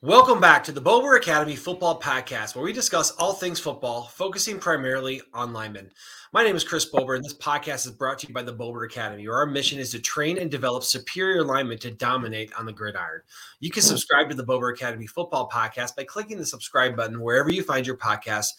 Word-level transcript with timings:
Welcome 0.00 0.40
back 0.40 0.62
to 0.62 0.70
the 0.70 0.80
Bober 0.80 1.16
Academy 1.16 1.56
Football 1.56 2.00
Podcast, 2.00 2.54
where 2.54 2.64
we 2.64 2.72
discuss 2.72 3.10
all 3.16 3.32
things 3.32 3.58
football, 3.58 4.04
focusing 4.04 4.60
primarily 4.60 5.20
on 5.34 5.52
linemen. 5.52 5.90
My 6.32 6.44
name 6.44 6.54
is 6.54 6.62
Chris 6.62 6.84
Bober, 6.84 7.16
and 7.16 7.24
this 7.24 7.34
podcast 7.34 7.84
is 7.84 7.90
brought 7.90 8.20
to 8.20 8.28
you 8.28 8.32
by 8.32 8.44
the 8.44 8.52
Bober 8.52 8.84
Academy, 8.84 9.26
where 9.26 9.38
our 9.38 9.46
mission 9.46 9.80
is 9.80 9.90
to 9.90 9.98
train 9.98 10.38
and 10.38 10.52
develop 10.52 10.84
superior 10.84 11.42
linemen 11.42 11.78
to 11.78 11.90
dominate 11.90 12.52
on 12.56 12.64
the 12.64 12.72
gridiron. 12.72 13.22
You 13.58 13.72
can 13.72 13.82
subscribe 13.82 14.28
to 14.28 14.36
the 14.36 14.44
Bober 14.44 14.68
Academy 14.68 15.08
Football 15.08 15.48
Podcast 15.52 15.96
by 15.96 16.04
clicking 16.04 16.38
the 16.38 16.46
subscribe 16.46 16.94
button 16.94 17.20
wherever 17.20 17.50
you 17.50 17.64
find 17.64 17.84
your 17.84 17.96
podcast, 17.96 18.50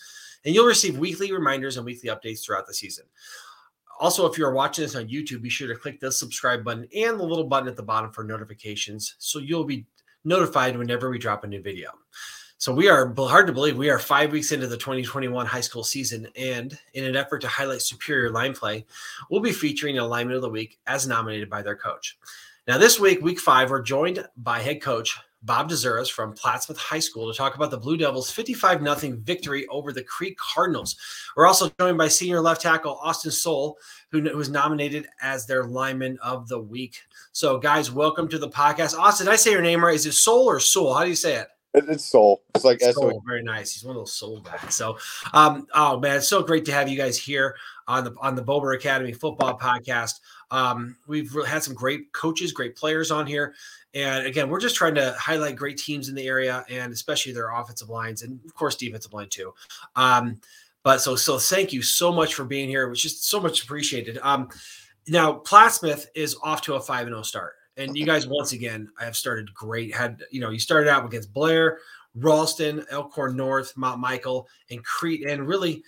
and 0.43 0.53
you'll 0.53 0.67
receive 0.67 0.97
weekly 0.97 1.31
reminders 1.31 1.77
and 1.77 1.85
weekly 1.85 2.09
updates 2.09 2.43
throughout 2.43 2.67
the 2.67 2.73
season. 2.73 3.05
Also, 4.01 4.29
if 4.29 4.37
you're 4.37 4.53
watching 4.53 4.83
this 4.83 4.95
on 4.95 5.07
YouTube, 5.07 5.41
be 5.41 5.49
sure 5.49 5.69
to 5.69 5.79
click 5.79 6.01
the 6.01 6.11
subscribe 6.11 6.65
button 6.65 6.85
and 6.93 7.17
the 7.17 7.23
little 7.23 7.45
button 7.45 7.69
at 7.69 7.77
the 7.77 7.83
bottom 7.83 8.11
for 8.11 8.25
notifications 8.25 9.15
so 9.19 9.39
you'll 9.39 9.63
be 9.63 9.85
notified 10.23 10.77
whenever 10.77 11.09
we 11.09 11.19
drop 11.19 11.43
a 11.43 11.47
new 11.47 11.61
video. 11.61 11.91
So 12.57 12.73
we 12.73 12.89
are 12.89 13.13
hard 13.15 13.47
to 13.47 13.53
believe 13.53 13.77
we 13.77 13.89
are 13.89 13.99
five 13.99 14.33
weeks 14.33 14.51
into 14.51 14.67
the 14.67 14.75
2021 14.75 15.45
high 15.45 15.61
school 15.61 15.83
season, 15.83 16.27
and 16.35 16.77
in 16.93 17.05
an 17.05 17.15
effort 17.15 17.39
to 17.39 17.47
highlight 17.47 17.81
superior 17.81 18.31
line 18.31 18.53
play, 18.53 18.85
we'll 19.29 19.39
be 19.39 19.53
featuring 19.53 19.97
alignment 19.97 20.35
of 20.35 20.41
the 20.41 20.49
week 20.49 20.77
as 20.85 21.07
nominated 21.07 21.49
by 21.49 21.61
their 21.61 21.77
coach. 21.77 22.17
Now, 22.69 22.77
this 22.77 22.99
week, 22.99 23.23
week 23.23 23.39
five, 23.39 23.71
we're 23.71 23.81
joined 23.81 24.23
by 24.37 24.59
head 24.59 24.79
coach 24.79 25.17
Bob 25.41 25.71
Dzuris 25.71 26.11
from 26.11 26.35
Plattsmouth 26.35 26.77
High 26.77 26.99
School 26.99 27.31
to 27.31 27.35
talk 27.35 27.55
about 27.55 27.71
the 27.71 27.79
Blue 27.79 27.97
Devils' 27.97 28.29
55 28.29 28.83
0 28.83 29.17
victory 29.23 29.65
over 29.69 29.91
the 29.91 30.03
Crete 30.03 30.37
Cardinals. 30.37 30.95
We're 31.35 31.47
also 31.47 31.71
joined 31.79 31.97
by 31.97 32.09
senior 32.09 32.41
left 32.41 32.61
tackle 32.61 32.99
Austin 33.01 33.31
Sohl, 33.31 33.73
who 34.11 34.21
was 34.21 34.51
nominated 34.51 35.07
as 35.19 35.47
their 35.47 35.63
lineman 35.63 36.19
of 36.21 36.47
the 36.47 36.59
week. 36.59 37.01
So, 37.31 37.57
guys, 37.57 37.91
welcome 37.91 38.27
to 38.27 38.37
the 38.37 38.49
podcast. 38.49 38.95
Austin, 38.95 39.25
did 39.25 39.33
I 39.33 39.37
say 39.37 39.49
your 39.49 39.63
name 39.63 39.83
right? 39.83 39.95
Is 39.95 40.05
it 40.05 40.11
Soul 40.11 40.45
or 40.45 40.59
Soul? 40.59 40.93
How 40.93 41.01
do 41.01 41.09
you 41.09 41.15
say 41.15 41.37
it? 41.37 41.47
It's 41.73 42.05
Soul. 42.05 42.43
It's 42.53 42.65
like 42.65 42.81
Soul. 42.81 43.23
Very 43.25 43.43
nice. 43.43 43.73
He's 43.73 43.83
one 43.83 43.95
of 43.95 44.01
those 44.01 44.13
soul 44.13 44.41
guys. 44.41 44.75
So, 44.75 44.97
um, 45.33 45.67
oh 45.73 45.99
man, 45.99 46.17
it's 46.17 46.27
so 46.27 46.41
great 46.43 46.65
to 46.65 46.71
have 46.71 46.87
you 46.87 46.97
guys 46.97 47.17
here 47.17 47.55
on 47.87 48.03
the 48.03 48.15
on 48.19 48.35
the 48.35 48.41
Bober 48.41 48.73
Academy 48.73 49.13
Football 49.13 49.57
Podcast. 49.57 50.19
Um, 50.51 50.95
we've 51.07 51.31
had 51.45 51.63
some 51.63 51.73
great 51.73 52.11
coaches, 52.13 52.51
great 52.51 52.75
players 52.75 53.11
on 53.11 53.27
here, 53.27 53.53
and 53.93 54.25
again, 54.25 54.49
we're 54.49 54.59
just 54.59 54.75
trying 54.75 54.95
to 54.95 55.15
highlight 55.19 55.55
great 55.55 55.77
teams 55.77 56.09
in 56.09 56.15
the 56.15 56.27
area, 56.27 56.63
and 56.69 56.93
especially 56.93 57.31
their 57.31 57.49
offensive 57.49 57.89
lines, 57.89 58.21
and 58.21 58.39
of 58.45 58.53
course, 58.53 58.75
defensive 58.75 59.13
line 59.13 59.29
too. 59.29 59.53
Um, 59.95 60.39
but 60.83 60.99
so 61.01 61.15
so 61.15 61.37
thank 61.37 61.73
you 61.73 61.81
so 61.81 62.11
much 62.11 62.35
for 62.35 62.45
being 62.45 62.69
here. 62.69 62.83
It 62.83 62.89
was 62.89 63.01
just 63.01 63.27
so 63.27 63.39
much 63.39 63.63
appreciated. 63.63 64.19
Um, 64.21 64.49
now 65.07 65.33
Plattsmouth 65.39 66.05
is 66.15 66.37
off 66.43 66.61
to 66.63 66.75
a 66.75 66.79
five 66.79 67.01
and 67.01 67.09
zero 67.09 67.19
oh 67.19 67.23
start, 67.23 67.53
and 67.77 67.97
you 67.97 68.05
guys 68.05 68.27
once 68.27 68.53
again 68.53 68.89
I 68.99 69.05
have 69.05 69.17
started 69.17 69.53
great. 69.53 69.93
Had 69.93 70.23
you 70.31 70.39
know 70.39 70.51
you 70.51 70.59
started 70.59 70.89
out 70.89 71.05
against 71.05 71.33
Blair, 71.33 71.79
Ralston, 72.15 72.85
Elkhorn 72.91 73.35
North, 73.35 73.75
Mount 73.75 73.99
Michael, 73.99 74.47
and 74.69 74.83
Crete, 74.83 75.27
and 75.27 75.47
really 75.47 75.83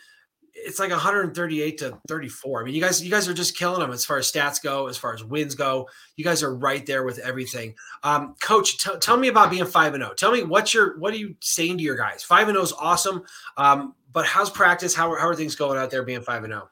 it's 0.54 0.80
like 0.80 0.92
138 0.92 1.78
to 1.80 1.98
34. 2.08 2.62
I 2.62 2.66
mean, 2.66 2.76
you 2.76 2.82
guys, 2.82 3.04
you 3.04 3.10
guys 3.10 3.28
are 3.28 3.34
just 3.34 3.58
killing 3.58 3.80
them 3.80 3.92
as 3.92 4.06
far 4.06 4.18
as 4.18 4.32
stats 4.32 4.62
go, 4.62 4.88
as 4.88 4.98
far 4.98 5.14
as 5.14 5.24
wins 5.24 5.56
go. 5.56 5.88
You 6.16 6.24
guys 6.24 6.44
are 6.44 6.56
right 6.56 6.86
there 6.86 7.04
with 7.04 7.20
everything. 7.20 7.76
Um, 8.04 8.36
Coach, 8.42 8.84
t- 8.84 8.98
tell 9.00 9.18
me 9.18 9.28
about 9.28 9.50
being 9.50 9.66
five 9.66 9.94
and 9.94 10.02
zero. 10.02 10.12
Oh. 10.12 10.16
Tell 10.16 10.32
me 10.32 10.44
what's 10.44 10.74
your 10.74 10.98
what 11.00 11.14
are 11.14 11.18
you 11.18 11.36
saying 11.40 11.78
to 11.78 11.84
your 11.84 11.96
guys? 11.96 12.24
Five 12.24 12.48
and 12.48 12.56
zero 12.56 12.64
is 12.64 12.74
awesome. 12.74 13.24
Um, 13.58 13.96
but 14.12 14.26
how's 14.26 14.50
practice? 14.50 14.94
How, 14.94 15.16
how 15.16 15.28
are 15.28 15.36
things 15.36 15.56
going 15.56 15.78
out 15.78 15.90
there 15.90 16.04
being 16.04 16.22
five 16.22 16.44
and 16.44 16.52
zero? 16.52 16.70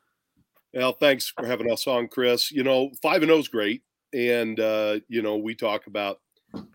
Well, 0.73 0.93
thanks 0.93 1.27
for 1.30 1.45
having 1.45 1.71
us 1.71 1.88
on, 1.88 2.08
Chris. 2.08 2.52
You 2.52 2.64
know, 2.64 2.91
five 3.02 3.21
and 3.21 3.30
zero 3.30 3.39
is 3.39 3.47
great, 3.47 3.81
and 4.14 4.59
uh, 4.59 4.99
you 5.08 5.21
know 5.21 5.38
we 5.38 5.55
talk 5.55 5.88
about 5.88 6.19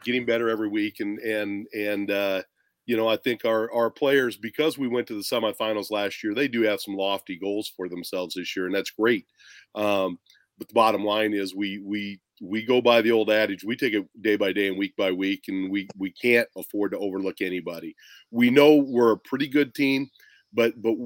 getting 0.04 0.24
better 0.24 0.48
every 0.48 0.68
week, 0.68 1.00
and 1.00 1.18
and 1.20 1.66
and 1.72 2.10
uh, 2.10 2.42
you 2.86 2.96
know 2.96 3.08
I 3.08 3.16
think 3.16 3.44
our 3.44 3.72
our 3.72 3.90
players 3.90 4.36
because 4.36 4.78
we 4.78 4.88
went 4.88 5.06
to 5.08 5.14
the 5.14 5.20
semifinals 5.20 5.90
last 5.90 6.22
year, 6.22 6.34
they 6.34 6.48
do 6.48 6.62
have 6.62 6.80
some 6.80 6.96
lofty 6.96 7.36
goals 7.36 7.72
for 7.76 7.88
themselves 7.88 8.34
this 8.34 8.54
year, 8.56 8.66
and 8.66 8.74
that's 8.74 8.90
great. 8.90 9.26
Um, 9.74 10.18
but 10.58 10.68
the 10.68 10.74
bottom 10.74 11.04
line 11.04 11.34
is 11.34 11.54
we 11.54 11.78
we 11.78 12.20
we 12.40 12.64
go 12.64 12.80
by 12.80 13.00
the 13.00 13.12
old 13.12 13.30
adage 13.30 13.62
we 13.62 13.76
take 13.76 13.94
it 13.94 14.04
day 14.20 14.34
by 14.34 14.52
day 14.52 14.66
and 14.66 14.76
week 14.76 14.94
by 14.96 15.12
week 15.12 15.44
and 15.46 15.70
we 15.70 15.88
we 15.96 16.10
can't 16.10 16.48
afford 16.56 16.90
to 16.90 16.98
overlook 16.98 17.40
anybody 17.40 17.94
we 18.32 18.50
know 18.50 18.74
we're 18.74 19.12
a 19.12 19.18
pretty 19.18 19.46
good 19.46 19.72
team 19.72 20.10
but 20.52 20.74
but 20.82 20.96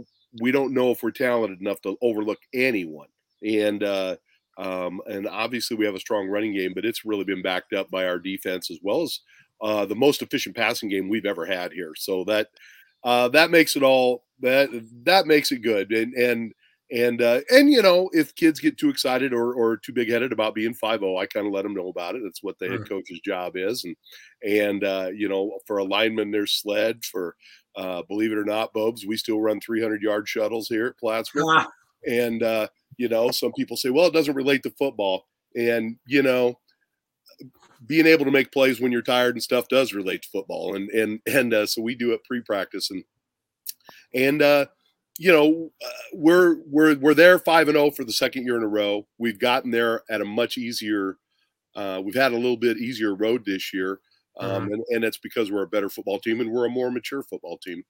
we 0.41 0.53
don't 0.53 0.75
know 0.75 0.91
if 0.91 1.03
we're 1.03 1.11
talented 1.11 1.61
enough 1.61 1.81
to 1.83 1.97
overlook 2.03 2.39
anyone. 2.53 3.09
And 3.45 3.83
uh, 3.83 4.17
um, 4.57 5.01
and 5.07 5.29
obviously 5.29 5.77
we 5.77 5.85
have 5.85 5.95
a 5.95 6.01
strong 6.01 6.29
running 6.29 6.53
game, 6.53 6.73
but 6.75 6.85
it's 6.85 7.05
really 7.05 7.25
been 7.25 7.43
backed 7.43 7.73
up 7.73 7.91
by 7.91 8.07
our 8.07 8.19
defense 8.19 8.71
as 8.71 8.79
well 8.83 9.03
as 9.03 9.21
uh, 9.61 9.87
the 9.87 9.95
most 9.95 10.23
efficient 10.23 10.57
passing 10.57 10.89
game 10.89 11.09
we've 11.09 11.27
ever 11.27 11.45
had 11.45 11.73
here. 11.73 11.93
So 11.97 12.25
that 12.25 12.49
uh, 13.05 13.29
that 13.29 13.51
makes 13.51 13.77
it 13.77 13.83
all 13.83 14.25
that 14.41 14.69
that 15.05 15.27
makes 15.27 15.53
it 15.53 15.63
good. 15.63 15.91
And 15.93 16.15
and 16.15 16.53
and 16.91 17.21
uh, 17.21 17.41
and 17.51 17.71
you 17.71 17.83
know 17.83 18.09
if 18.13 18.35
kids 18.35 18.61
get 18.61 18.79
too 18.79 18.89
excited 18.89 19.33
or 19.33 19.55
or 19.55 19.77
too 19.77 19.93
big 19.93 20.09
headed 20.09 20.33
about 20.33 20.55
being 20.55 20.73
5-0 20.73 21.21
i 21.21 21.27
kind 21.27 21.47
of 21.47 21.53
let 21.53 21.61
them 21.61 21.75
know 21.75 21.89
about 21.89 22.15
it 22.15 22.23
that's 22.25 22.43
what 22.43 22.59
the 22.59 22.67
head 22.67 22.81
mm. 22.81 22.89
coach's 22.89 23.21
job 23.21 23.57
is 23.57 23.85
and 23.85 23.95
and 24.43 24.85
uh, 24.85 25.11
you 25.15 25.29
know 25.29 25.59
for 25.67 25.77
a 25.77 25.85
lineman 25.85 26.31
there's 26.31 26.53
sled 26.53 27.05
for 27.05 27.37
uh, 27.79 28.03
believe 28.09 28.33
it 28.33 28.39
or 28.39 28.45
not, 28.45 28.73
Bobes, 28.73 29.07
we 29.07 29.17
still 29.17 29.41
run 29.41 29.61
300 29.61 30.03
yard 30.03 30.29
shuttles 30.29 30.69
here 30.69 30.87
at 30.87 31.01
Plattsmouth. 31.01 31.45
Ah. 31.57 31.69
And, 32.07 32.43
uh, 32.43 32.67
you 32.97 33.09
know, 33.09 33.31
some 33.31 33.53
people 33.53 33.77
say, 33.77 33.91
well, 33.91 34.07
it 34.07 34.13
doesn't 34.13 34.35
relate 34.35 34.65
to 34.65 34.71
football. 34.71 35.27
And, 35.55 35.97
you 36.05 36.23
know, 36.23 36.59
being 37.87 38.07
able 38.07 38.25
to 38.25 38.31
make 38.31 38.53
plays 38.53 38.81
when 38.81 38.93
you're 38.93 39.03
tired 39.03 39.35
and 39.35 39.43
stuff 39.43 39.69
does 39.69 39.93
relate 39.93 40.23
to 40.23 40.29
football. 40.31 40.75
And, 40.75 40.89
and, 40.91 41.21
and 41.27 41.55
uh, 41.55 41.67
so 41.67 41.83
we 41.83 41.95
do 41.95 42.13
it 42.13 42.25
pre 42.25 42.41
practice. 42.41 42.91
And, 42.91 43.05
and, 44.15 44.43
uh, 44.43 44.67
you 45.19 45.33
know, 45.33 45.71
uh, 45.85 45.91
we're, 46.13 46.59
we're, 46.67 46.97
we're 46.97 47.15
there 47.15 47.39
5 47.39 47.69
and 47.69 47.77
0 47.77 47.91
for 47.91 48.05
the 48.05 48.13
second 48.13 48.45
year 48.45 48.57
in 48.57 48.63
a 48.63 48.69
row. 48.69 49.07
We've 49.19 49.39
gotten 49.39 49.71
there 49.71 50.03
at 50.11 50.21
a 50.21 50.25
much 50.25 50.59
easier, 50.59 51.19
uh, 51.75 52.01
we've 52.05 52.15
had 52.15 52.33
a 52.33 52.37
little 52.37 52.57
bit 52.57 52.79
easier 52.79 53.15
road 53.15 53.45
this 53.45 53.73
year. 53.73 54.01
Um, 54.39 54.65
mm-hmm. 54.65 54.75
and, 54.75 54.85
and 54.91 55.05
it's 55.05 55.19
because 55.19 55.51
we're 55.51 55.65
a 55.65 55.69
better 55.69 55.89
football 55.89 56.21
team 56.21 56.41
and 56.41 56.51
we're 56.51 56.67
a 56.67 56.71
more 56.71 56.91
mature 56.91 57.25
football 57.25 57.59
team. 57.59 57.83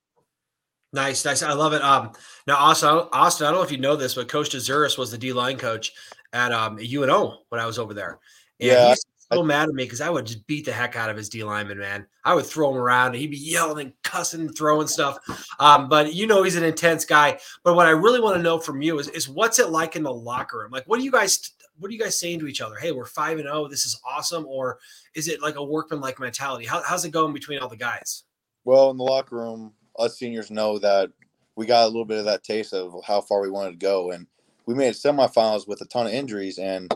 Nice, 0.93 1.23
nice. 1.25 1.43
I 1.43 1.53
love 1.53 1.75
it. 1.75 1.83
Um, 1.83 2.13
now, 2.47 2.57
Austin, 2.57 2.89
Austin, 3.13 3.47
I 3.47 3.51
don't 3.51 3.61
know 3.61 3.65
if 3.65 3.71
you 3.71 3.77
know 3.77 3.95
this, 3.95 4.15
but 4.15 4.29
Coach 4.29 4.51
Dzuris 4.51 4.97
was 4.97 5.11
the 5.11 5.19
D 5.19 5.35
line 5.35 5.59
coach 5.59 5.93
at 6.33 6.51
um, 6.51 6.79
UNO 6.79 7.41
when 7.51 7.61
I 7.61 7.67
was 7.67 7.79
over 7.79 7.93
there. 7.93 8.19
And 8.61 8.71
yeah, 8.71 8.89
he's 8.89 9.05
so 9.33 9.43
I, 9.43 9.45
mad 9.45 9.69
at 9.69 9.75
me 9.75 9.85
because 9.85 10.01
I 10.01 10.11
would 10.11 10.27
just 10.27 10.47
beat 10.47 10.65
the 10.65 10.73
heck 10.73 10.97
out 10.97 11.11
of 11.11 11.17
his 11.17 11.29
D 11.29 11.45
lineman, 11.45 11.79
man. 11.79 12.07
I 12.25 12.35
would 12.35 12.47
throw 12.47 12.71
him 12.71 12.77
around 12.77 13.09
and 13.09 13.17
he'd 13.17 13.31
be 13.31 13.37
yelling 13.37 13.87
and 13.87 13.93
cussing 14.03 14.41
and 14.41 14.57
throwing 14.57 14.89
stuff. 14.89 15.19
Um, 15.59 15.89
but 15.89 16.15
you 16.15 16.27
know, 16.27 16.43
he's 16.43 16.57
an 16.57 16.65
intense 16.65 17.05
guy. 17.05 17.39
But 17.65 17.75
what 17.75 17.87
I 17.87 17.91
really 17.91 18.21
want 18.21 18.37
to 18.37 18.43
know 18.43 18.59
from 18.59 18.81
you 18.83 18.99
is, 18.99 19.09
is 19.09 19.29
what's 19.29 19.59
it 19.59 19.71
like 19.71 19.97
in 19.97 20.03
the 20.03 20.13
locker 20.13 20.59
room? 20.59 20.71
Like, 20.71 20.85
what 20.87 20.99
do 20.99 21.05
you 21.05 21.11
guys 21.11 21.53
what 21.79 21.89
are 21.89 21.93
you 21.93 22.01
guys 22.01 22.19
saying 22.19 22.41
to 22.41 22.47
each 22.47 22.61
other? 22.61 22.77
Hey, 22.77 22.93
we're 22.93 23.05
five 23.05 23.39
and 23.39 23.47
zero. 23.47 23.65
Oh, 23.65 23.69
this 23.69 23.85
is 23.85 24.01
awesome. 24.07 24.47
Or 24.47 24.79
is 25.15 25.29
it 25.29 25.41
like 25.41 25.57
a 25.57 25.65
workman 25.65 26.01
like 26.01 26.19
mentality? 26.19 26.67
How, 26.67 26.83
how's 26.83 27.05
it 27.05 27.11
going 27.11 27.33
between 27.33 27.61
all 27.61 27.69
the 27.69 27.77
guys? 27.77 28.25
Well, 28.65 28.91
in 28.91 28.97
the 28.97 29.05
locker 29.05 29.37
room, 29.37 29.73
us 29.99 30.19
seniors 30.19 30.51
know 30.51 30.79
that 30.79 31.11
we 31.57 31.67
got 31.67 31.85
a 31.85 31.87
little 31.87 32.05
bit 32.05 32.19
of 32.19 32.25
that 32.27 32.45
taste 32.45 32.73
of 32.73 32.95
how 33.07 33.21
far 33.21 33.41
we 33.41 33.51
wanted 33.51 33.73
to 33.73 33.87
go, 33.87 34.13
and 34.13 34.27
we 34.67 34.75
made 34.75 34.95
semifinals 34.95 35.67
with 35.67 35.81
a 35.81 35.87
ton 35.87 36.07
of 36.07 36.13
injuries, 36.13 36.59
and 36.59 36.93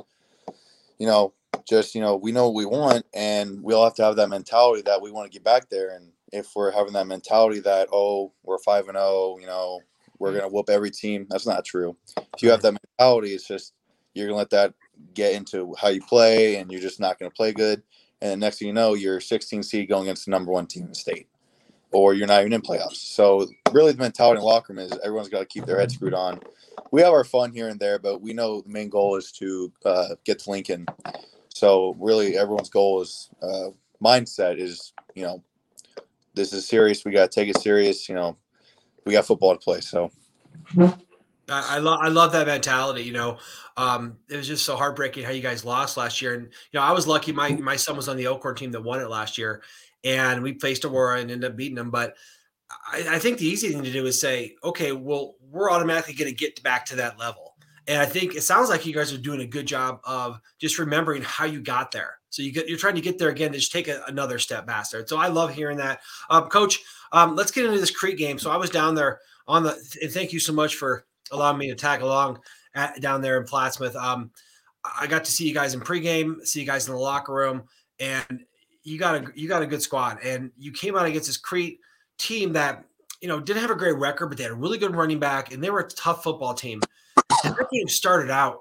you 0.98 1.06
know, 1.06 1.32
just 1.68 1.94
you 1.94 2.00
know, 2.00 2.16
we 2.16 2.32
know 2.32 2.46
what 2.46 2.54
we 2.54 2.66
want, 2.66 3.04
and 3.14 3.62
we 3.62 3.74
all 3.74 3.84
have 3.84 3.94
to 3.94 4.04
have 4.04 4.16
that 4.16 4.28
mentality 4.28 4.82
that 4.82 5.00
we 5.00 5.10
want 5.10 5.30
to 5.30 5.36
get 5.36 5.44
back 5.44 5.68
there. 5.68 5.94
And 5.94 6.10
if 6.32 6.48
we're 6.54 6.70
having 6.70 6.92
that 6.94 7.06
mentality 7.06 7.60
that 7.60 7.88
oh, 7.92 8.32
we're 8.42 8.58
five 8.58 8.88
and 8.88 8.96
zero, 8.96 9.04
oh, 9.06 9.38
you 9.40 9.46
know, 9.46 9.80
we're 10.18 10.32
gonna 10.32 10.48
whoop 10.48 10.70
every 10.70 10.90
team, 10.90 11.26
that's 11.28 11.46
not 11.46 11.64
true. 11.64 11.96
If 12.16 12.42
you 12.42 12.50
have 12.50 12.62
that 12.62 12.78
mentality, 12.98 13.34
it's 13.34 13.46
just 13.46 13.74
you're 14.14 14.26
gonna 14.26 14.38
let 14.38 14.50
that 14.50 14.74
get 15.14 15.34
into 15.34 15.74
how 15.78 15.88
you 15.88 16.02
play, 16.02 16.56
and 16.56 16.70
you're 16.70 16.80
just 16.80 17.00
not 17.00 17.18
gonna 17.18 17.30
play 17.30 17.52
good. 17.52 17.82
And 18.20 18.40
next 18.40 18.60
thing 18.60 18.68
you 18.68 18.74
know, 18.74 18.94
you're 18.94 19.20
16 19.20 19.64
seed 19.64 19.88
going 19.88 20.04
against 20.04 20.26
the 20.26 20.30
number 20.30 20.52
one 20.52 20.66
team 20.66 20.84
in 20.84 20.90
the 20.90 20.94
state, 20.94 21.26
or 21.90 22.14
you're 22.14 22.28
not 22.28 22.40
even 22.40 22.52
in 22.52 22.62
playoffs. 22.62 22.96
So 22.96 23.48
really, 23.72 23.92
the 23.92 23.98
mentality 23.98 24.38
in 24.38 24.42
the 24.42 24.46
locker 24.46 24.72
room 24.72 24.78
is 24.78 24.92
everyone's 25.02 25.28
got 25.28 25.40
to 25.40 25.46
keep 25.46 25.66
their 25.66 25.80
head 25.80 25.90
screwed 25.90 26.14
on. 26.14 26.38
We 26.92 27.02
have 27.02 27.12
our 27.12 27.24
fun 27.24 27.52
here 27.52 27.68
and 27.68 27.80
there, 27.80 27.98
but 27.98 28.20
we 28.20 28.32
know 28.32 28.60
the 28.60 28.68
main 28.68 28.90
goal 28.90 29.16
is 29.16 29.32
to 29.32 29.72
uh, 29.84 30.08
get 30.24 30.38
to 30.40 30.50
Lincoln. 30.50 30.86
So 31.54 31.96
really, 31.98 32.36
everyone's 32.36 32.70
goal 32.70 33.02
is 33.02 33.30
uh, 33.42 33.70
mindset 34.02 34.58
is 34.58 34.92
you 35.14 35.22
know 35.24 35.42
this 36.34 36.52
is 36.52 36.66
serious. 36.66 37.04
We 37.04 37.12
got 37.12 37.30
to 37.30 37.40
take 37.40 37.48
it 37.48 37.60
serious. 37.60 38.08
You 38.08 38.14
know, 38.14 38.36
we 39.04 39.12
got 39.12 39.26
football 39.26 39.52
to 39.52 39.58
play. 39.58 39.80
So. 39.80 40.10
I, 41.48 41.76
I 41.76 41.78
love 41.78 42.00
I 42.00 42.08
love 42.08 42.32
that 42.32 42.46
mentality. 42.46 43.02
You 43.02 43.12
know, 43.12 43.38
um, 43.76 44.16
it 44.28 44.36
was 44.36 44.46
just 44.46 44.64
so 44.64 44.76
heartbreaking 44.76 45.24
how 45.24 45.32
you 45.32 45.42
guys 45.42 45.64
lost 45.64 45.96
last 45.96 46.22
year. 46.22 46.34
And 46.34 46.44
you 46.44 46.80
know, 46.80 46.82
I 46.82 46.92
was 46.92 47.06
lucky. 47.06 47.32
My 47.32 47.50
my 47.52 47.76
son 47.76 47.96
was 47.96 48.08
on 48.08 48.16
the 48.16 48.24
Elkhorn 48.24 48.56
team 48.56 48.72
that 48.72 48.82
won 48.82 49.00
it 49.00 49.08
last 49.08 49.38
year, 49.38 49.62
and 50.04 50.42
we 50.42 50.58
faced 50.58 50.84
Aurora 50.84 51.20
and 51.20 51.30
ended 51.30 51.50
up 51.50 51.56
beating 51.56 51.76
them. 51.76 51.90
But 51.90 52.16
I, 52.70 53.04
I 53.10 53.18
think 53.18 53.38
the 53.38 53.46
easy 53.46 53.70
thing 53.70 53.82
to 53.82 53.92
do 53.92 54.06
is 54.06 54.20
say, 54.20 54.56
okay, 54.64 54.92
well, 54.92 55.34
we're 55.50 55.70
automatically 55.70 56.14
going 56.14 56.30
to 56.30 56.36
get 56.36 56.62
back 56.62 56.86
to 56.86 56.96
that 56.96 57.18
level. 57.18 57.51
And 57.88 58.00
I 58.00 58.06
think 58.06 58.36
it 58.36 58.42
sounds 58.42 58.68
like 58.68 58.86
you 58.86 58.94
guys 58.94 59.12
are 59.12 59.18
doing 59.18 59.40
a 59.40 59.46
good 59.46 59.66
job 59.66 60.00
of 60.04 60.40
just 60.58 60.78
remembering 60.78 61.22
how 61.22 61.44
you 61.44 61.60
got 61.60 61.90
there. 61.90 62.18
So 62.30 62.42
you 62.42 62.52
get 62.52 62.68
you're 62.68 62.78
trying 62.78 62.94
to 62.94 63.00
get 63.00 63.18
there 63.18 63.28
again 63.28 63.52
to 63.52 63.58
just 63.58 63.72
take 63.72 63.88
a, 63.88 64.02
another 64.06 64.38
step 64.38 64.66
faster. 64.66 65.04
So 65.06 65.18
I 65.18 65.28
love 65.28 65.52
hearing 65.52 65.76
that, 65.78 66.00
um, 66.30 66.48
Coach. 66.48 66.80
Um, 67.12 67.36
let's 67.36 67.50
get 67.50 67.66
into 67.66 67.78
this 67.78 67.90
Crete 67.90 68.16
game. 68.16 68.38
So 68.38 68.50
I 68.50 68.56
was 68.56 68.70
down 68.70 68.94
there 68.94 69.20
on 69.46 69.64
the, 69.64 69.72
and 70.00 70.10
thank 70.10 70.32
you 70.32 70.40
so 70.40 70.52
much 70.52 70.76
for 70.76 71.04
allowing 71.30 71.58
me 71.58 71.68
to 71.68 71.74
tag 71.74 72.02
along 72.02 72.38
at, 72.74 73.00
down 73.00 73.20
there 73.20 73.38
in 73.38 73.46
Plattsmouth. 73.46 73.96
Um, 73.96 74.30
I 74.98 75.06
got 75.06 75.24
to 75.24 75.32
see 75.32 75.46
you 75.46 75.54
guys 75.54 75.74
in 75.74 75.80
pregame, 75.80 76.44
see 76.46 76.60
you 76.60 76.66
guys 76.66 76.88
in 76.88 76.94
the 76.94 77.00
locker 77.00 77.34
room, 77.34 77.64
and 78.00 78.44
you 78.82 78.98
got 78.98 79.14
a 79.14 79.26
you 79.34 79.48
got 79.48 79.62
a 79.62 79.66
good 79.66 79.82
squad. 79.82 80.18
And 80.24 80.50
you 80.56 80.72
came 80.72 80.96
out 80.96 81.06
against 81.06 81.28
this 81.28 81.36
Crete 81.36 81.80
team 82.18 82.52
that 82.54 82.84
you 83.20 83.28
know 83.28 83.40
didn't 83.40 83.62
have 83.62 83.70
a 83.70 83.76
great 83.76 83.96
record, 83.96 84.28
but 84.28 84.38
they 84.38 84.44
had 84.44 84.52
a 84.52 84.56
really 84.56 84.78
good 84.78 84.96
running 84.96 85.18
back, 85.18 85.52
and 85.52 85.62
they 85.62 85.70
were 85.70 85.80
a 85.80 85.88
tough 85.88 86.22
football 86.22 86.54
team. 86.54 86.80
That 87.16 87.68
game 87.72 87.88
started 87.88 88.30
out 88.30 88.60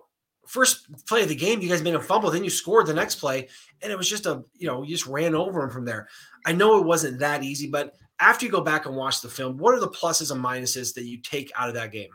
first 0.51 0.88
play 1.06 1.24
of 1.24 1.30
the 1.30 1.36
game, 1.36 1.62
you 1.62 1.69
guys 1.69 1.81
made 1.81 1.95
a 1.95 2.00
fumble, 2.00 2.30
then 2.30 2.44
you 2.44 2.50
scored 2.50 2.86
the 2.86 2.94
next 2.94 3.15
play, 3.15 3.48
and 3.81 3.92
it 3.92 3.98
was 3.98 4.09
just 4.09 4.25
a 4.25 4.44
you 4.57 4.68
know 4.68 4.83
you 4.83 4.89
just 4.89 5.07
ran 5.07 5.33
over 5.33 5.62
them 5.62 5.69
from 5.69 5.86
there. 5.86 6.09
I 6.45 6.51
know 6.51 6.77
it 6.77 6.86
wasn't 6.86 7.19
that 7.19 7.44
easy, 7.44 7.68
but 7.68 7.95
after 8.19 8.45
you 8.45 8.51
go 8.51 8.62
back 8.62 8.86
and 8.86 8.95
watch 8.95 9.21
the 9.21 9.30
film, 9.30 9.57
what 9.57 9.74
are 9.74 9.80
the 9.80 9.89
pluses 9.89 10.31
and 10.31 10.44
minuses 10.44 10.94
that 10.95 11.06
you 11.06 11.18
take 11.21 11.51
out 11.57 11.69
of 11.69 11.75
that 11.75 11.92
game? 11.92 12.09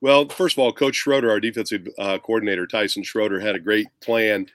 Well, 0.00 0.28
first 0.28 0.54
of 0.54 0.60
all, 0.60 0.72
Coach 0.72 0.94
Schroeder, 0.94 1.30
our 1.30 1.40
defensive 1.40 1.86
uh, 1.98 2.18
coordinator, 2.18 2.66
Tyson 2.66 3.02
Schroeder, 3.02 3.40
had 3.40 3.54
a 3.56 3.60
great 3.60 3.88
plan, 4.00 4.46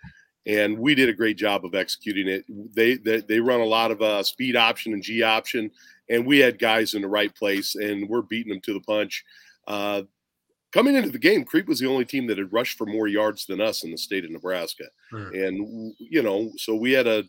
and 0.48 0.80
we 0.80 0.96
did 0.96 1.10
a 1.10 1.14
great 1.14 1.38
job 1.38 1.66
of 1.66 1.76
executing 1.76 2.28
it. 2.28 2.46
They 2.74 2.96
they, 2.96 3.22
they 3.22 3.40
run 3.40 3.60
a 3.60 3.66
lot 3.66 3.92
of 3.92 4.02
uh, 4.02 4.24
speed 4.24 4.56
option 4.56 4.94
and 4.94 5.04
G 5.04 5.22
option, 5.22 5.70
and 6.10 6.26
we 6.26 6.40
had 6.40 6.60
guys 6.60 6.94
in 6.94 7.02
the 7.02 7.10
right 7.10 7.36
place, 7.36 7.76
and 7.76 8.08
we're 8.08 8.22
beating 8.22 8.54
them 8.54 8.62
to 8.62 8.74
the 8.74 8.82
punch. 8.82 9.26
Uh, 9.68 10.04
coming 10.76 10.96
into 10.96 11.10
the 11.10 11.18
game, 11.18 11.46
Crete 11.46 11.70
was 11.70 11.80
the 11.80 11.88
only 11.88 12.04
team 12.04 12.28
that 12.28 12.38
had 12.38 12.52
rushed 12.52 12.78
for 12.78 12.86
more 12.86 13.08
yards 13.08 13.46
than 13.46 13.62
us 13.62 13.86
in 13.86 13.92
the 13.92 13.98
state 13.98 14.26
of 14.26 14.32
Nebraska, 14.32 14.84
hmm. 15.10 15.34
and 15.34 15.94
you 15.98 16.22
know, 16.22 16.52
so 16.58 16.76
we 16.76 16.92
had 16.92 17.08
a 17.08 17.24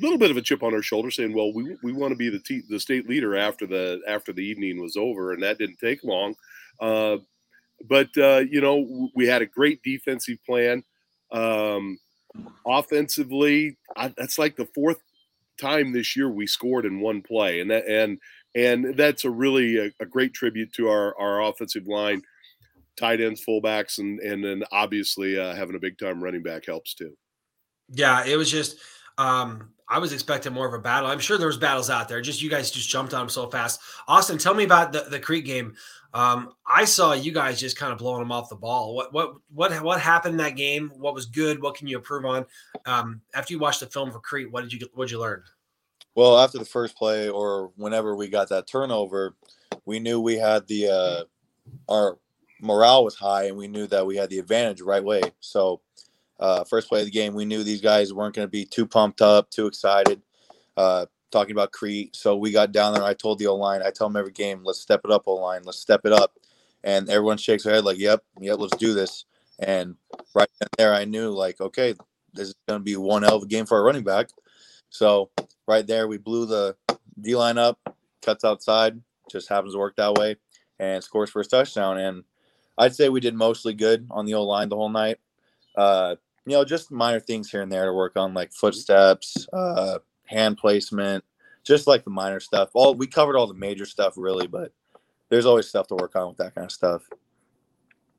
little 0.00 0.16
bit 0.16 0.30
of 0.30 0.38
a 0.38 0.42
chip 0.42 0.62
on 0.62 0.72
our 0.72 0.80
shoulder, 0.80 1.10
saying, 1.10 1.34
"Well, 1.34 1.52
we 1.52 1.76
we 1.82 1.92
want 1.92 2.12
to 2.12 2.16
be 2.16 2.30
the 2.30 2.40
te- 2.40 2.64
the 2.70 2.80
state 2.80 3.06
leader 3.06 3.36
after 3.36 3.66
the 3.66 4.00
after 4.08 4.32
the 4.32 4.42
evening 4.42 4.80
was 4.80 4.96
over," 4.96 5.32
and 5.32 5.42
that 5.42 5.58
didn't 5.58 5.76
take 5.76 6.02
long. 6.02 6.34
Uh, 6.80 7.18
but 7.86 8.08
uh, 8.16 8.42
you 8.50 8.62
know, 8.62 9.10
we 9.14 9.26
had 9.26 9.42
a 9.42 9.46
great 9.46 9.82
defensive 9.82 10.38
plan. 10.46 10.82
Um, 11.32 11.98
offensively, 12.66 13.76
I, 13.94 14.08
that's 14.16 14.38
like 14.38 14.56
the 14.56 14.68
fourth 14.74 14.98
time 15.60 15.92
this 15.92 16.16
year 16.16 16.30
we 16.30 16.46
scored 16.46 16.86
in 16.86 17.00
one 17.00 17.20
play, 17.20 17.60
and 17.60 17.70
that 17.70 17.86
and 17.86 18.18
and 18.54 18.96
that's 18.96 19.26
a 19.26 19.30
really 19.30 19.76
a, 19.76 19.90
a 20.00 20.06
great 20.06 20.32
tribute 20.32 20.72
to 20.72 20.88
our 20.88 21.14
our 21.18 21.42
offensive 21.42 21.86
line, 21.86 22.22
tight 22.96 23.20
ends, 23.20 23.44
fullbacks, 23.44 23.98
and 23.98 24.20
and 24.20 24.44
then 24.44 24.64
obviously 24.72 25.38
uh, 25.38 25.54
having 25.54 25.76
a 25.76 25.80
big 25.80 25.98
time 25.98 26.22
running 26.22 26.42
back 26.42 26.66
helps 26.66 26.94
too. 26.94 27.16
Yeah, 27.92 28.24
it 28.24 28.36
was 28.36 28.50
just 28.50 28.78
um, 29.18 29.70
I 29.88 29.98
was 29.98 30.12
expecting 30.12 30.52
more 30.52 30.66
of 30.66 30.74
a 30.74 30.78
battle. 30.78 31.10
I'm 31.10 31.18
sure 31.18 31.36
there 31.36 31.48
was 31.48 31.58
battles 31.58 31.90
out 31.90 32.08
there. 32.08 32.20
Just 32.20 32.40
you 32.40 32.48
guys 32.48 32.70
just 32.70 32.88
jumped 32.88 33.12
on 33.12 33.20
them 33.20 33.28
so 33.28 33.48
fast. 33.48 33.80
Austin, 34.06 34.38
tell 34.38 34.54
me 34.54 34.64
about 34.64 34.92
the, 34.92 35.00
the 35.10 35.18
Crete 35.18 35.44
game. 35.44 35.74
Um, 36.14 36.54
I 36.66 36.84
saw 36.84 37.12
you 37.12 37.32
guys 37.32 37.60
just 37.60 37.76
kind 37.76 37.92
of 37.92 37.98
blowing 37.98 38.20
them 38.20 38.32
off 38.32 38.48
the 38.48 38.56
ball. 38.56 38.94
What 38.94 39.12
what 39.12 39.34
what 39.52 39.82
what 39.82 40.00
happened 40.00 40.34
in 40.34 40.38
that 40.38 40.56
game? 40.56 40.92
What 40.96 41.14
was 41.14 41.26
good? 41.26 41.60
What 41.60 41.76
can 41.76 41.86
you 41.86 41.96
improve 41.98 42.24
on? 42.24 42.46
Um, 42.86 43.20
after 43.34 43.52
you 43.52 43.58
watched 43.58 43.80
the 43.80 43.86
film 43.86 44.10
for 44.10 44.20
Crete, 44.20 44.50
what 44.50 44.62
did 44.62 44.72
you 44.72 44.88
what 44.94 45.06
did 45.06 45.12
you 45.12 45.20
learn? 45.20 45.42
Well, 46.14 46.38
after 46.38 46.58
the 46.58 46.64
first 46.64 46.96
play 46.96 47.28
or 47.28 47.70
whenever 47.76 48.16
we 48.16 48.28
got 48.28 48.48
that 48.48 48.66
turnover, 48.66 49.36
we 49.84 50.00
knew 50.00 50.20
we 50.20 50.36
had 50.36 50.66
the 50.66 50.88
uh, 50.88 51.24
our 51.88 52.18
morale 52.60 53.04
was 53.04 53.14
high 53.14 53.44
and 53.44 53.56
we 53.56 53.68
knew 53.68 53.86
that 53.88 54.06
we 54.06 54.16
had 54.16 54.30
the 54.30 54.38
advantage 54.38 54.80
right 54.80 55.02
way. 55.02 55.22
So 55.40 55.80
uh, 56.38 56.64
first 56.64 56.88
play 56.88 57.00
of 57.00 57.06
the 57.06 57.10
game, 57.10 57.34
we 57.34 57.44
knew 57.44 57.62
these 57.62 57.80
guys 57.80 58.12
weren't 58.12 58.34
going 58.34 58.46
to 58.46 58.50
be 58.50 58.64
too 58.64 58.86
pumped 58.86 59.20
up, 59.20 59.50
too 59.50 59.66
excited, 59.66 60.22
uh, 60.76 61.06
talking 61.30 61.52
about 61.52 61.72
Crete. 61.72 62.16
So 62.16 62.36
we 62.36 62.50
got 62.50 62.72
down 62.72 62.94
there. 62.94 63.02
I 63.02 63.14
told 63.14 63.38
the 63.38 63.46
O 63.46 63.54
line, 63.54 63.82
I 63.82 63.90
tell 63.90 64.08
them 64.08 64.16
every 64.16 64.32
game, 64.32 64.62
let's 64.64 64.80
step 64.80 65.02
it 65.04 65.10
up, 65.10 65.24
O 65.26 65.34
line, 65.34 65.62
let's 65.64 65.78
step 65.78 66.02
it 66.04 66.12
up. 66.12 66.32
And 66.82 67.10
everyone 67.10 67.36
shakes 67.36 67.64
their 67.64 67.74
head 67.74 67.84
like, 67.84 67.98
yep, 67.98 68.24
yep, 68.40 68.58
let's 68.58 68.76
do 68.76 68.94
this. 68.94 69.26
And 69.58 69.96
right 70.34 70.48
there, 70.78 70.94
I 70.94 71.04
knew 71.04 71.30
like, 71.30 71.60
okay, 71.60 71.94
this 72.32 72.48
is 72.48 72.54
going 72.66 72.80
to 72.80 72.84
be 72.84 72.96
one 72.96 73.22
hell 73.22 73.36
of 73.36 73.42
a 73.42 73.46
game 73.46 73.66
for 73.66 73.76
our 73.76 73.84
running 73.84 74.04
back. 74.04 74.30
So 74.88 75.30
right 75.68 75.86
there, 75.86 76.08
we 76.08 76.16
blew 76.16 76.46
the 76.46 76.76
D 77.20 77.36
line 77.36 77.58
up, 77.58 77.78
cuts 78.22 78.44
outside, 78.44 78.98
just 79.30 79.48
happens 79.48 79.74
to 79.74 79.78
work 79.78 79.96
that 79.96 80.14
way, 80.14 80.36
and 80.78 81.04
scores 81.04 81.30
first 81.30 81.50
touchdown. 81.50 81.98
And 81.98 82.24
I'd 82.80 82.94
say 82.94 83.08
we 83.08 83.20
did 83.20 83.34
mostly 83.34 83.74
good 83.74 84.06
on 84.10 84.24
the 84.24 84.34
O 84.34 84.42
line 84.42 84.68
the 84.68 84.76
whole 84.76 84.88
night. 84.88 85.18
Uh, 85.76 86.16
you 86.46 86.52
know, 86.52 86.64
just 86.64 86.90
minor 86.90 87.20
things 87.20 87.50
here 87.50 87.62
and 87.62 87.70
there 87.70 87.84
to 87.84 87.92
work 87.92 88.16
on, 88.16 88.32
like 88.34 88.52
footsteps, 88.52 89.46
uh, 89.52 89.98
hand 90.24 90.56
placement, 90.56 91.22
just 91.62 91.86
like 91.86 92.04
the 92.04 92.10
minor 92.10 92.40
stuff. 92.40 92.70
All 92.74 92.94
we 92.94 93.06
covered 93.06 93.36
all 93.36 93.46
the 93.46 93.54
major 93.54 93.84
stuff 93.84 94.14
really, 94.16 94.46
but 94.46 94.72
there's 95.28 95.46
always 95.46 95.68
stuff 95.68 95.86
to 95.88 95.94
work 95.94 96.16
on 96.16 96.28
with 96.28 96.38
that 96.38 96.54
kind 96.54 96.64
of 96.64 96.72
stuff. 96.72 97.02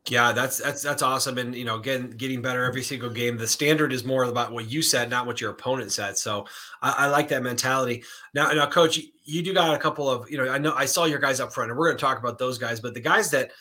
Yeah, 0.08 0.32
that's 0.32 0.60
that's 0.60 0.82
that's 0.82 1.04
awesome, 1.04 1.38
and 1.38 1.54
you 1.54 1.64
know, 1.64 1.76
again, 1.76 2.10
getting 2.12 2.42
better 2.42 2.64
every 2.64 2.82
single 2.82 3.10
game. 3.10 3.38
The 3.38 3.48
standard 3.48 3.94
is 3.94 4.04
more 4.04 4.24
about 4.24 4.52
what 4.52 4.70
you 4.70 4.82
said, 4.82 5.12
not 5.12 5.28
what 5.28 5.40
your 5.40 5.52
opponent 5.52 5.92
said. 5.92 6.18
So 6.18 6.48
I, 6.82 7.06
I 7.06 7.08
like 7.08 7.28
that 7.28 7.44
mentality. 7.44 8.04
Now, 8.34 8.52
now, 8.52 8.66
coach, 8.66 9.00
you 9.26 9.44
do 9.44 9.54
got 9.54 9.76
a 9.76 9.78
couple 9.78 10.10
of 10.10 10.30
you 10.30 10.38
know, 10.38 10.50
I 10.50 10.58
know 10.58 10.74
I 10.74 10.86
saw 10.86 11.06
your 11.06 11.20
guys 11.20 11.40
up 11.40 11.54
front, 11.54 11.70
and 11.70 11.78
we're 11.78 11.88
going 11.88 11.98
to 11.98 12.02
talk 12.02 12.18
about 12.18 12.40
those 12.40 12.58
guys, 12.58 12.80
but 12.80 12.96
the 12.96 13.00
guys 13.00 13.30
that 13.32 13.52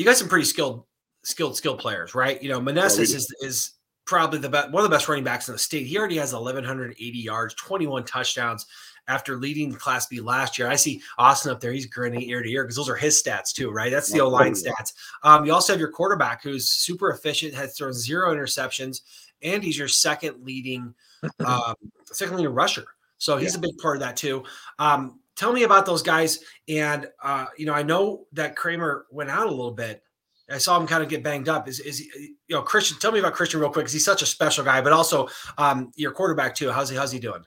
you 0.00 0.06
got 0.06 0.16
some 0.16 0.30
pretty 0.30 0.46
skilled, 0.46 0.86
skilled, 1.24 1.58
skilled 1.58 1.78
players, 1.78 2.14
right? 2.14 2.42
You 2.42 2.48
know, 2.48 2.58
Meneses 2.58 3.14
is 3.14 3.30
is 3.42 3.72
probably 4.06 4.38
the 4.38 4.48
best, 4.48 4.70
one 4.70 4.82
of 4.82 4.88
the 4.88 4.96
best 4.96 5.06
running 5.06 5.24
backs 5.24 5.46
in 5.46 5.52
the 5.52 5.58
state. 5.58 5.86
He 5.86 5.98
already 5.98 6.16
has 6.16 6.32
1,180 6.32 7.18
yards, 7.18 7.54
21 7.56 8.04
touchdowns 8.04 8.64
after 9.08 9.36
leading 9.36 9.74
Class 9.74 10.06
B 10.06 10.20
last 10.20 10.58
year. 10.58 10.68
I 10.68 10.76
see 10.76 11.02
Austin 11.18 11.52
up 11.52 11.60
there; 11.60 11.74
he's 11.74 11.84
grinning 11.84 12.22
ear 12.22 12.42
to 12.42 12.50
ear 12.50 12.64
because 12.64 12.76
those 12.76 12.88
are 12.88 12.96
his 12.96 13.22
stats 13.22 13.52
too, 13.52 13.70
right? 13.70 13.90
That's 13.90 14.10
the 14.10 14.22
O 14.22 14.28
line 14.30 14.54
stats. 14.54 14.94
Um, 15.22 15.44
you 15.44 15.52
also 15.52 15.74
have 15.74 15.80
your 15.80 15.92
quarterback 15.92 16.42
who's 16.42 16.70
super 16.70 17.10
efficient, 17.10 17.52
has 17.52 17.76
thrown 17.76 17.92
zero 17.92 18.34
interceptions, 18.34 19.02
and 19.42 19.62
he's 19.62 19.76
your 19.76 19.88
second 19.88 20.42
leading, 20.42 20.94
um, 21.44 21.74
second 22.06 22.38
leading 22.38 22.54
rusher. 22.54 22.86
So 23.18 23.36
he's 23.36 23.52
yeah. 23.52 23.58
a 23.58 23.60
big 23.60 23.76
part 23.76 23.96
of 23.96 24.00
that 24.00 24.16
too. 24.16 24.44
Um, 24.78 25.20
tell 25.40 25.52
me 25.54 25.62
about 25.62 25.86
those 25.86 26.02
guys. 26.02 26.40
And 26.68 27.08
uh, 27.22 27.46
you 27.56 27.64
know, 27.64 27.72
I 27.72 27.82
know 27.82 28.26
that 28.32 28.56
Kramer 28.56 29.06
went 29.10 29.30
out 29.30 29.46
a 29.46 29.50
little 29.50 29.72
bit. 29.72 30.02
I 30.50 30.58
saw 30.58 30.78
him 30.78 30.86
kind 30.86 31.02
of 31.02 31.08
get 31.08 31.22
banged 31.22 31.48
up. 31.48 31.68
Is 31.68 31.80
is 31.80 31.98
he, 31.98 32.34
you 32.48 32.56
know 32.56 32.62
Christian? 32.62 32.98
Tell 32.98 33.12
me 33.12 33.20
about 33.20 33.34
Christian 33.34 33.60
real 33.60 33.70
quick 33.70 33.84
because 33.84 33.92
he's 33.92 34.04
such 34.04 34.20
a 34.20 34.26
special 34.26 34.64
guy, 34.64 34.80
but 34.80 34.92
also 34.92 35.28
um, 35.58 35.92
your 35.96 36.12
quarterback 36.12 36.54
too. 36.54 36.70
How's 36.70 36.90
he? 36.90 36.96
How's 36.96 37.12
he 37.12 37.18
doing? 37.18 37.42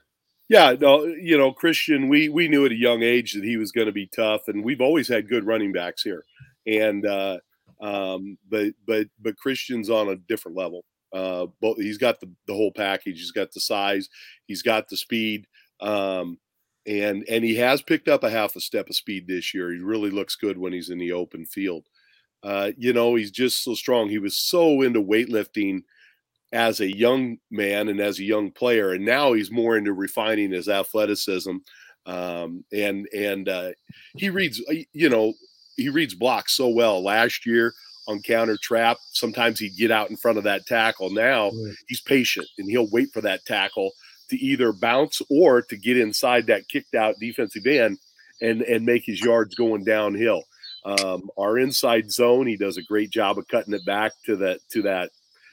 Yeah, 0.48 0.74
no, 0.78 1.04
you 1.04 1.38
know 1.38 1.52
Christian. 1.52 2.08
We 2.08 2.28
we 2.28 2.48
knew 2.48 2.66
at 2.66 2.72
a 2.72 2.76
young 2.76 3.02
age 3.02 3.34
that 3.34 3.44
he 3.44 3.56
was 3.56 3.72
going 3.72 3.86
to 3.86 3.92
be 3.92 4.06
tough, 4.06 4.48
and 4.48 4.64
we've 4.64 4.80
always 4.80 5.06
had 5.06 5.28
good 5.28 5.44
running 5.46 5.72
backs 5.72 6.02
here. 6.02 6.24
And 6.66 7.06
uh, 7.06 7.38
um, 7.80 8.38
but 8.48 8.72
but 8.86 9.06
but 9.20 9.36
Christian's 9.36 9.90
on 9.90 10.08
a 10.08 10.16
different 10.16 10.56
level. 10.56 10.84
Uh, 11.12 11.46
he's 11.76 11.98
got 11.98 12.20
the 12.20 12.30
the 12.46 12.54
whole 12.54 12.72
package. 12.72 13.18
He's 13.18 13.32
got 13.32 13.52
the 13.52 13.60
size. 13.60 14.08
He's 14.46 14.62
got 14.62 14.88
the 14.88 14.96
speed. 14.96 15.46
Um, 15.80 16.38
and 16.86 17.24
and 17.28 17.44
he 17.44 17.56
has 17.56 17.82
picked 17.82 18.08
up 18.08 18.22
a 18.22 18.30
half 18.30 18.56
a 18.56 18.60
step 18.60 18.88
of 18.88 18.96
speed 18.96 19.26
this 19.26 19.54
year. 19.54 19.72
He 19.72 19.78
really 19.78 20.10
looks 20.10 20.36
good 20.36 20.58
when 20.58 20.72
he's 20.72 20.90
in 20.90 20.98
the 20.98 21.12
open 21.12 21.46
field. 21.46 21.86
Uh, 22.42 22.72
you 22.76 22.92
know, 22.92 23.14
he's 23.14 23.30
just 23.30 23.64
so 23.64 23.74
strong. 23.74 24.08
He 24.08 24.18
was 24.18 24.36
so 24.36 24.82
into 24.82 25.02
weightlifting 25.02 25.82
as 26.52 26.80
a 26.80 26.96
young 26.96 27.38
man 27.50 27.88
and 27.88 28.00
as 28.00 28.18
a 28.18 28.24
young 28.24 28.50
player, 28.50 28.92
and 28.92 29.04
now 29.04 29.32
he's 29.32 29.50
more 29.50 29.76
into 29.76 29.92
refining 29.92 30.52
his 30.52 30.68
athleticism. 30.68 31.56
Um, 32.06 32.64
and 32.70 33.08
and 33.14 33.48
uh, 33.48 33.70
he 34.16 34.28
reads, 34.28 34.62
uh, 34.68 34.74
you 34.92 35.08
know, 35.08 35.32
he 35.76 35.88
reads 35.88 36.14
blocks 36.14 36.54
so 36.54 36.68
well. 36.68 37.02
Last 37.02 37.46
year 37.46 37.72
on 38.06 38.20
counter 38.20 38.58
trap, 38.62 38.98
sometimes 39.12 39.58
he'd 39.58 39.76
get 39.76 39.90
out 39.90 40.10
in 40.10 40.16
front 40.16 40.36
of 40.36 40.44
that 40.44 40.66
tackle. 40.66 41.10
Now 41.10 41.46
right. 41.46 41.74
he's 41.88 42.02
patient 42.02 42.46
and 42.58 42.70
he'll 42.70 42.90
wait 42.90 43.08
for 43.14 43.22
that 43.22 43.46
tackle 43.46 43.92
to 44.30 44.36
either 44.36 44.72
bounce 44.72 45.20
or 45.30 45.62
to 45.62 45.76
get 45.76 45.98
inside 45.98 46.46
that 46.46 46.68
kicked 46.68 46.94
out 46.94 47.14
defensive 47.20 47.66
end 47.66 47.98
and 48.40 48.62
and 48.62 48.84
make 48.84 49.04
his 49.04 49.20
yards 49.20 49.54
going 49.54 49.84
downhill. 49.84 50.42
Um, 50.84 51.30
our 51.38 51.58
inside 51.58 52.12
zone, 52.12 52.46
he 52.46 52.56
does 52.56 52.76
a 52.76 52.82
great 52.82 53.10
job 53.10 53.38
of 53.38 53.48
cutting 53.48 53.74
it 53.74 53.84
back 53.86 54.12
to 54.26 54.36
that 54.36 54.60
to 54.72 54.82
that 54.82 55.10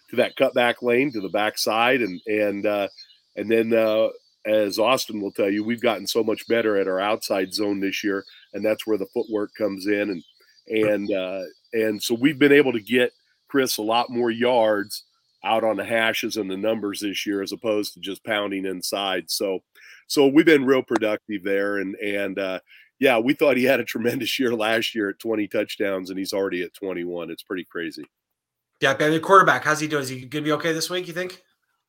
to 0.09 0.17
that 0.17 0.35
cutback 0.35 0.81
lane 0.81 1.11
to 1.13 1.21
the 1.21 1.29
backside, 1.29 2.01
and 2.01 2.19
and 2.25 2.65
uh, 2.65 2.87
and 3.35 3.49
then 3.49 3.73
uh, 3.73 4.09
as 4.45 4.79
Austin 4.79 5.21
will 5.21 5.31
tell 5.31 5.49
you, 5.49 5.63
we've 5.63 5.81
gotten 5.81 6.07
so 6.07 6.23
much 6.23 6.47
better 6.47 6.77
at 6.77 6.87
our 6.87 6.99
outside 6.99 7.53
zone 7.53 7.79
this 7.79 8.03
year, 8.03 8.25
and 8.53 8.65
that's 8.65 8.85
where 8.85 8.97
the 8.97 9.07
footwork 9.13 9.51
comes 9.57 9.87
in, 9.87 10.09
and 10.09 10.23
and 10.67 11.11
uh, 11.11 11.43
and 11.73 12.01
so 12.01 12.15
we've 12.15 12.39
been 12.39 12.51
able 12.51 12.73
to 12.73 12.81
get 12.81 13.13
Chris 13.47 13.77
a 13.77 13.81
lot 13.81 14.09
more 14.09 14.31
yards 14.31 15.03
out 15.43 15.63
on 15.63 15.77
the 15.77 15.85
hashes 15.85 16.37
and 16.37 16.49
the 16.49 16.57
numbers 16.57 16.99
this 16.99 17.25
year 17.25 17.41
as 17.41 17.51
opposed 17.51 17.93
to 17.93 17.99
just 17.99 18.23
pounding 18.23 18.65
inside. 18.65 19.29
So 19.29 19.59
so 20.07 20.27
we've 20.27 20.45
been 20.45 20.65
real 20.65 20.83
productive 20.83 21.43
there, 21.43 21.77
and 21.77 21.95
and 21.95 22.37
uh, 22.37 22.59
yeah, 22.99 23.17
we 23.17 23.33
thought 23.33 23.57
he 23.57 23.63
had 23.63 23.79
a 23.79 23.85
tremendous 23.85 24.37
year 24.39 24.53
last 24.53 24.93
year 24.93 25.09
at 25.09 25.19
20 25.19 25.47
touchdowns, 25.47 26.09
and 26.09 26.19
he's 26.19 26.33
already 26.33 26.61
at 26.63 26.73
21. 26.73 27.31
It's 27.31 27.43
pretty 27.43 27.63
crazy. 27.65 28.03
Yeah, 28.81 28.93
the 28.95 29.19
quarterback, 29.19 29.63
how's 29.63 29.79
he 29.79 29.87
doing? 29.87 30.03
Is 30.03 30.09
he 30.09 30.25
gonna 30.25 30.43
be 30.45 30.51
okay 30.53 30.73
this 30.73 30.89
week? 30.89 31.07
You 31.07 31.13
think? 31.13 31.41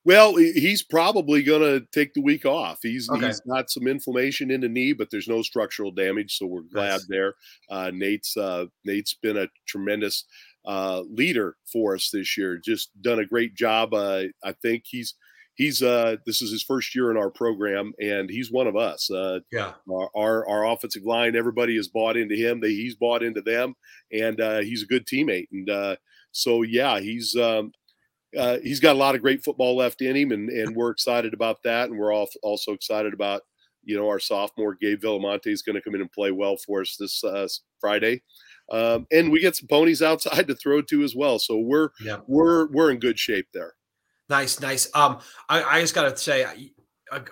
Well, 0.05 0.35
he's 0.35 0.83
probably 0.83 1.45
going 1.45 1.63
to 1.63 1.87
take 1.93 2.13
the 2.13 2.23
week 2.23 2.45
off. 2.45 2.81
He's 2.83 3.09
Okay. 3.09 3.27
he's 3.29 3.39
got 3.41 3.71
some 3.71 3.87
inflammation 3.87 4.51
in 4.51 4.61
the 4.61 4.69
knee, 4.69 4.93
but 4.93 5.11
there's 5.13 5.29
no 5.29 5.43
structural 5.43 5.93
damage, 5.93 6.37
so 6.39 6.47
we're 6.47 6.63
glad 6.63 6.91
Nice. 6.91 7.07
there. 7.09 7.35
Uh, 7.71 7.93
Nate's 7.95 8.37
uh, 8.37 8.67
Nate's 8.85 9.15
been 9.15 9.37
a 9.37 9.47
tremendous 9.65 10.25
uh, 10.65 11.03
leader 11.09 11.57
for 11.71 11.95
us 11.95 12.11
this 12.11 12.37
year. 12.37 12.59
Just 12.65 12.91
done 13.03 13.19
a 13.19 13.27
great 13.27 13.55
job. 13.55 13.95
Uh, 13.95 14.25
I 14.45 14.53
think 14.53 14.85
he's 14.87 15.15
he's 15.55 15.83
uh, 15.83 16.17
this 16.27 16.41
is 16.43 16.51
his 16.51 16.63
first 16.63 16.95
year 16.95 17.11
in 17.11 17.17
our 17.17 17.31
program, 17.31 17.93
and 18.01 18.31
he's 18.31 18.51
one 18.51 18.67
of 18.67 18.77
us. 18.77 19.11
Uh, 19.11 19.41
Yeah. 19.51 19.73
our, 19.91 20.11
our 20.17 20.49
our 20.49 20.67
offensive 20.71 21.05
line, 21.05 21.37
everybody 21.37 21.77
has 21.77 21.89
bought 21.89 22.17
into 22.17 22.35
him. 22.35 22.61
They, 22.61 22.71
he's 22.71 22.95
bought 22.97 23.23
into 23.23 23.43
them, 23.43 23.75
and 24.13 24.41
uh, 24.41 24.61
he's 24.61 24.83
a 24.83 24.87
good 24.87 25.07
teammate. 25.07 25.49
And 25.53 25.69
uh, 25.69 25.97
so, 26.33 26.63
yeah, 26.63 27.01
he's 27.01 27.37
um, 27.37 27.73
uh, 28.37 28.59
he's 28.63 28.81
got 28.81 28.97
a 28.97 28.99
lot 28.99 29.15
of 29.15 29.21
great 29.21 29.45
football 29.45 29.77
left 29.77 30.01
in 30.01 30.17
him, 30.17 30.33
and 30.33 30.49
and 30.49 30.75
we're 30.75 30.91
excited 30.91 31.35
about 31.35 31.63
that. 31.65 31.91
And 31.91 31.99
we're 31.99 32.15
all 32.15 32.29
also 32.43 32.73
excited 32.73 33.13
about 33.13 33.43
you 33.85 33.97
know 33.97 34.09
our 34.09 34.21
sophomore 34.21 34.77
Gabe 34.81 35.03
Villamonte 35.03 35.49
is 35.49 35.63
going 35.63 35.75
to 35.75 35.83
come 35.83 35.95
in 35.95 36.01
and 36.01 36.11
play 36.13 36.31
well 36.31 36.57
for 36.57 36.81
us 36.81 36.97
this 36.97 37.23
uh, 37.25 37.47
Friday. 37.81 38.23
Um, 38.71 39.07
and 39.11 39.31
we 39.31 39.41
get 39.41 39.57
some 39.57 39.69
ponies 39.69 40.03
outside 40.03 40.47
to 40.49 40.55
throw 40.55 40.83
to 40.83 41.03
as 41.03 41.15
well, 41.15 41.39
so 41.39 41.59
we're 41.59 41.91
Yeah. 42.01 42.19
we're 42.27 42.67
we're 42.71 42.91
in 42.91 42.99
good 42.99 43.19
shape 43.19 43.49
there. 43.53 43.75
Nice, 44.29 44.61
nice. 44.61 44.89
Um, 44.95 45.19
I, 45.49 45.63
I 45.63 45.81
just 45.81 45.95
got 45.95 46.09
to 46.09 46.17
say, 46.17 46.45
I- 46.45 46.71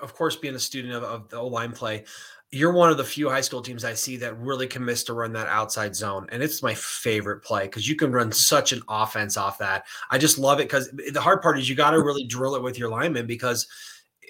of 0.03 0.13
course, 0.15 0.37
being 0.37 0.55
a 0.55 0.59
student 0.59 0.93
of, 0.93 1.03
of 1.03 1.29
the 1.31 1.39
O 1.39 1.47
line 1.47 1.73
play, 1.73 2.05
you're 2.51 2.73
one 2.73 2.91
of 2.91 2.99
the 2.99 3.05
few 3.05 3.31
high 3.31 3.41
school 3.41 3.63
teams 3.63 3.83
I 3.85 3.95
see 3.95 4.19
that 4.19 4.37
really 4.39 4.67
commits 4.67 5.05
to 5.05 5.15
run 5.15 5.33
that 5.33 5.47
outside 5.47 5.97
zone, 5.97 6.27
and 6.31 6.43
it's 6.43 6.63
my 6.63 6.75
favorite 6.75 7.43
play 7.43 7.63
because 7.63 7.89
you 7.89 7.97
can 7.97 8.13
run 8.13 8.31
such 8.33 8.73
an 8.73 8.83
offense 8.89 9.39
off 9.39 9.57
that. 9.59 9.87
I 10.11 10.19
just 10.19 10.37
love 10.37 10.59
it 10.61 10.65
because 10.65 10.91
the 11.13 11.21
hard 11.23 11.41
part 11.41 11.59
is 11.59 11.69
you 11.71 11.77
got 11.77 11.93
to 11.93 12.03
really 12.03 12.25
drill 12.27 12.57
it 12.57 12.63
with 12.63 12.79
your 12.79 12.91
linemen 12.91 13.27
because 13.27 13.67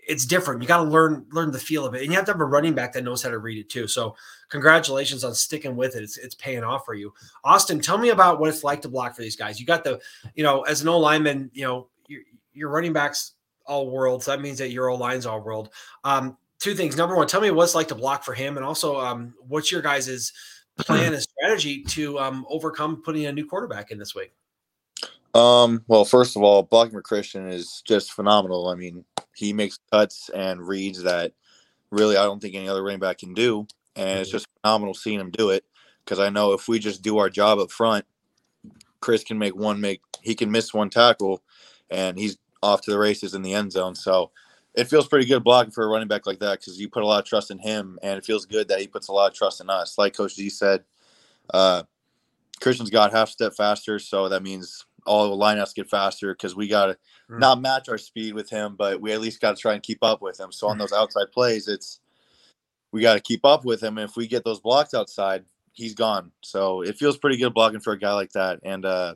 it's 0.06 0.26
different. 0.26 0.62
You 0.62 0.68
got 0.68 0.78
to 0.78 0.90
learn 0.90 1.26
learn 1.32 1.50
the 1.50 1.58
feel 1.58 1.84
of 1.84 1.94
it, 1.94 2.02
and 2.02 2.10
you 2.10 2.16
have 2.16 2.24
to 2.26 2.32
have 2.32 2.40
a 2.40 2.44
running 2.44 2.74
back 2.74 2.92
that 2.92 3.04
knows 3.04 3.22
how 3.22 3.30
to 3.30 3.38
read 3.38 3.58
it 3.58 3.68
too. 3.68 3.86
So, 3.86 4.16
congratulations 4.48 5.24
on 5.24 5.34
sticking 5.34 5.76
with 5.76 5.96
it. 5.96 6.02
It's 6.02 6.18
it's 6.18 6.34
paying 6.34 6.64
off 6.64 6.84
for 6.84 6.94
you, 6.94 7.12
Austin. 7.44 7.80
Tell 7.80 7.98
me 7.98 8.10
about 8.10 8.40
what 8.40 8.48
it's 8.48 8.64
like 8.64 8.82
to 8.82 8.88
block 8.88 9.14
for 9.14 9.22
these 9.22 9.36
guys. 9.36 9.60
You 9.60 9.66
got 9.66 9.84
the, 9.84 10.00
you 10.34 10.42
know, 10.42 10.62
as 10.62 10.82
an 10.82 10.88
O 10.88 10.98
lineman, 10.98 11.50
you 11.52 11.64
know, 11.64 11.88
your 12.08 12.22
your 12.52 12.68
running 12.70 12.92
backs 12.92 13.32
all 13.66 13.90
world. 13.90 14.22
So 14.22 14.32
that 14.32 14.40
means 14.40 14.58
that 14.58 14.70
your 14.70 14.88
O 14.88 14.96
line's 14.96 15.26
all 15.26 15.40
world. 15.40 15.70
Um, 16.04 16.36
two 16.58 16.74
things. 16.74 16.96
Number 16.96 17.16
one, 17.16 17.26
tell 17.26 17.40
me 17.40 17.50
what 17.50 17.64
it's 17.64 17.74
like 17.74 17.88
to 17.88 17.94
block 17.94 18.24
for 18.24 18.34
him, 18.34 18.56
and 18.56 18.64
also, 18.64 19.00
um, 19.00 19.34
what's 19.46 19.70
your 19.70 19.82
guys' 19.82 20.32
plan 20.78 21.12
and 21.12 21.22
strategy 21.22 21.82
to 21.84 22.18
um, 22.18 22.46
overcome 22.48 23.02
putting 23.02 23.26
a 23.26 23.32
new 23.32 23.46
quarterback 23.46 23.90
in 23.90 23.98
this 23.98 24.14
week? 24.14 24.32
Um, 25.34 25.84
well, 25.86 26.04
first 26.04 26.36
of 26.36 26.42
all, 26.42 26.62
blocking 26.62 26.92
for 26.92 27.02
Christian 27.02 27.48
is 27.48 27.82
just 27.86 28.12
phenomenal. 28.12 28.68
I 28.68 28.74
mean, 28.74 29.04
he 29.34 29.52
makes 29.52 29.78
cuts 29.92 30.28
and 30.30 30.66
reads 30.66 31.02
that 31.02 31.32
really 31.90 32.16
I 32.16 32.24
don't 32.24 32.40
think 32.40 32.54
any 32.54 32.68
other 32.68 32.82
running 32.82 33.00
back 33.00 33.18
can 33.18 33.34
do. 33.34 33.66
And 33.96 34.20
it's 34.20 34.30
Mhm. 34.30 34.32
just 34.32 34.46
phenomenal 34.62 34.94
seeing 34.94 35.20
him 35.20 35.30
do 35.30 35.50
it 35.50 35.64
because 36.04 36.18
I 36.18 36.30
know 36.30 36.52
if 36.52 36.68
we 36.68 36.78
just 36.78 37.02
do 37.02 37.18
our 37.18 37.30
job 37.30 37.58
up 37.58 37.70
front, 37.70 38.04
Chris 39.00 39.24
can 39.24 39.38
make 39.38 39.54
one 39.54 39.80
make 39.80 40.02
he 40.22 40.34
can 40.34 40.50
miss 40.50 40.74
one 40.74 40.90
tackle 40.90 41.42
and 41.90 42.18
he's 42.18 42.36
off 42.62 42.82
to 42.82 42.90
the 42.90 42.98
races 42.98 43.34
in 43.34 43.42
the 43.42 43.54
end 43.54 43.72
zone. 43.72 43.94
So 43.94 44.30
it 44.74 44.84
feels 44.84 45.08
pretty 45.08 45.26
good 45.26 45.42
blocking 45.42 45.72
for 45.72 45.84
a 45.84 45.88
running 45.88 46.08
back 46.08 46.26
like 46.26 46.38
that 46.40 46.60
because 46.60 46.78
you 46.78 46.88
put 46.88 47.02
a 47.02 47.06
lot 47.06 47.20
of 47.20 47.24
trust 47.24 47.50
in 47.50 47.58
him 47.58 47.98
and 48.02 48.18
it 48.18 48.24
feels 48.24 48.46
good 48.46 48.68
that 48.68 48.80
he 48.80 48.86
puts 48.86 49.08
a 49.08 49.12
lot 49.12 49.30
of 49.30 49.36
trust 49.36 49.60
in 49.60 49.70
us. 49.70 49.96
Like 49.96 50.14
Coach 50.14 50.36
G 50.36 50.50
said, 50.50 50.84
uh, 51.52 51.84
Christian's 52.60 52.90
got 52.90 53.10
half 53.12 53.30
step 53.30 53.54
faster, 53.54 53.98
so 53.98 54.28
that 54.28 54.42
means 54.42 54.84
all 55.10 55.28
the 55.36 55.44
lineouts 55.44 55.74
get 55.74 55.90
faster 55.90 56.32
because 56.32 56.54
we 56.54 56.68
got 56.68 56.86
to 56.86 56.96
Mm. 57.28 57.38
not 57.40 57.60
match 57.60 57.88
our 57.88 57.98
speed 57.98 58.34
with 58.34 58.48
him, 58.50 58.74
but 58.76 59.00
we 59.00 59.12
at 59.12 59.20
least 59.20 59.40
got 59.40 59.56
to 59.56 59.60
try 59.60 59.74
and 59.74 59.82
keep 59.82 60.02
up 60.02 60.20
with 60.20 60.38
him. 60.38 60.50
So 60.50 60.66
on 60.68 60.78
those 60.78 60.92
outside 60.92 61.30
plays, 61.32 61.68
it's 61.68 62.00
we 62.92 63.02
got 63.02 63.14
to 63.14 63.20
keep 63.20 63.44
up 63.44 63.64
with 63.64 63.80
him. 63.82 63.98
And 63.98 64.08
if 64.10 64.16
we 64.16 64.26
get 64.26 64.44
those 64.44 64.58
blocks 64.58 64.94
outside, 64.94 65.44
he's 65.72 65.94
gone. 65.94 66.32
So 66.42 66.82
it 66.82 66.96
feels 66.96 67.18
pretty 67.18 67.36
good 67.36 67.54
blocking 67.54 67.78
for 67.78 67.92
a 67.92 67.98
guy 67.98 68.12
like 68.14 68.32
that. 68.32 68.58
And 68.64 68.84
uh, 68.84 69.14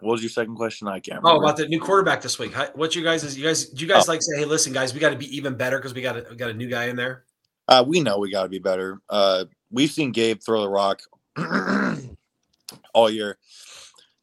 what 0.00 0.12
was 0.12 0.22
your 0.22 0.30
second 0.30 0.54
question? 0.54 0.86
I 0.86 1.00
can't 1.00 1.20
Oh, 1.24 1.38
about 1.38 1.56
the 1.56 1.66
new 1.66 1.80
quarterback 1.80 2.22
this 2.22 2.38
week. 2.38 2.54
What 2.74 2.94
you 2.94 3.02
guys 3.02 3.24
is 3.24 3.36
you 3.36 3.44
guys 3.44 3.66
do 3.66 3.82
you 3.84 3.88
guys 3.88 4.06
like 4.06 4.22
say, 4.22 4.38
hey, 4.38 4.44
listen, 4.44 4.72
guys, 4.72 4.94
we 4.94 5.00
got 5.00 5.10
to 5.10 5.16
be 5.16 5.36
even 5.36 5.56
better 5.56 5.78
because 5.78 5.94
we 5.94 6.02
got 6.02 6.16
a, 6.16 6.26
we 6.30 6.36
got 6.36 6.50
a 6.50 6.54
new 6.54 6.68
guy 6.68 6.84
in 6.86 6.94
there. 6.96 7.24
Uh, 7.66 7.84
we 7.86 8.00
know 8.00 8.18
we 8.18 8.30
got 8.30 8.44
to 8.44 8.48
be 8.48 8.60
better. 8.60 9.00
Uh, 9.10 9.44
we've 9.72 9.90
seen 9.90 10.12
Gabe 10.12 10.40
throw 10.40 10.60
the 10.60 10.68
rock 10.70 11.02
all 12.94 13.10
year. 13.10 13.38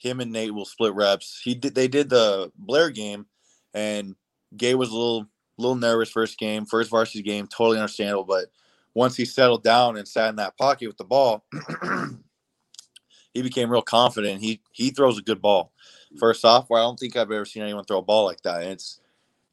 Him 0.06 0.20
and 0.20 0.32
Nate 0.32 0.54
will 0.54 0.66
split 0.66 0.94
reps. 0.94 1.42
He 1.44 1.56
did. 1.56 1.76
They 1.76 1.88
did 1.88 2.10
the 2.10 2.52
Blair 2.58 2.90
game, 2.90 3.26
and 3.74 4.16
Gabe 4.56 4.78
was 4.78 4.90
a 4.90 4.96
little 4.96 5.28
little 5.58 5.76
nervous 5.76 6.10
first 6.10 6.38
game, 6.38 6.66
first 6.66 6.92
varsity 6.92 7.24
game. 7.24 7.48
Totally 7.48 7.78
understandable. 7.78 8.26
But 8.26 8.46
once 8.94 9.16
he 9.16 9.26
settled 9.26 9.64
down 9.64 9.98
and 9.98 10.08
sat 10.08 10.30
in 10.30 10.36
that 10.36 10.58
pocket 10.58 10.88
with 10.88 10.98
the 10.98 11.06
ball, 11.06 11.46
he 13.34 13.42
became 13.42 13.72
real 13.72 13.82
confident. 13.82 14.42
He 14.42 14.62
he 14.72 14.92
throws 14.92 15.18
a 15.18 15.24
good 15.24 15.42
ball 15.42 15.72
First 16.18 16.46
off, 16.46 16.64
sophomore. 16.64 16.80
I 16.80 16.84
don't 16.84 17.00
think 17.00 17.16
I've 17.16 17.32
ever 17.32 17.46
seen 17.46 17.64
anyone 17.64 17.84
throw 17.84 18.00
a 18.00 18.04
ball 18.04 18.26
like 18.26 18.42
that. 18.42 18.64
It's 18.64 19.00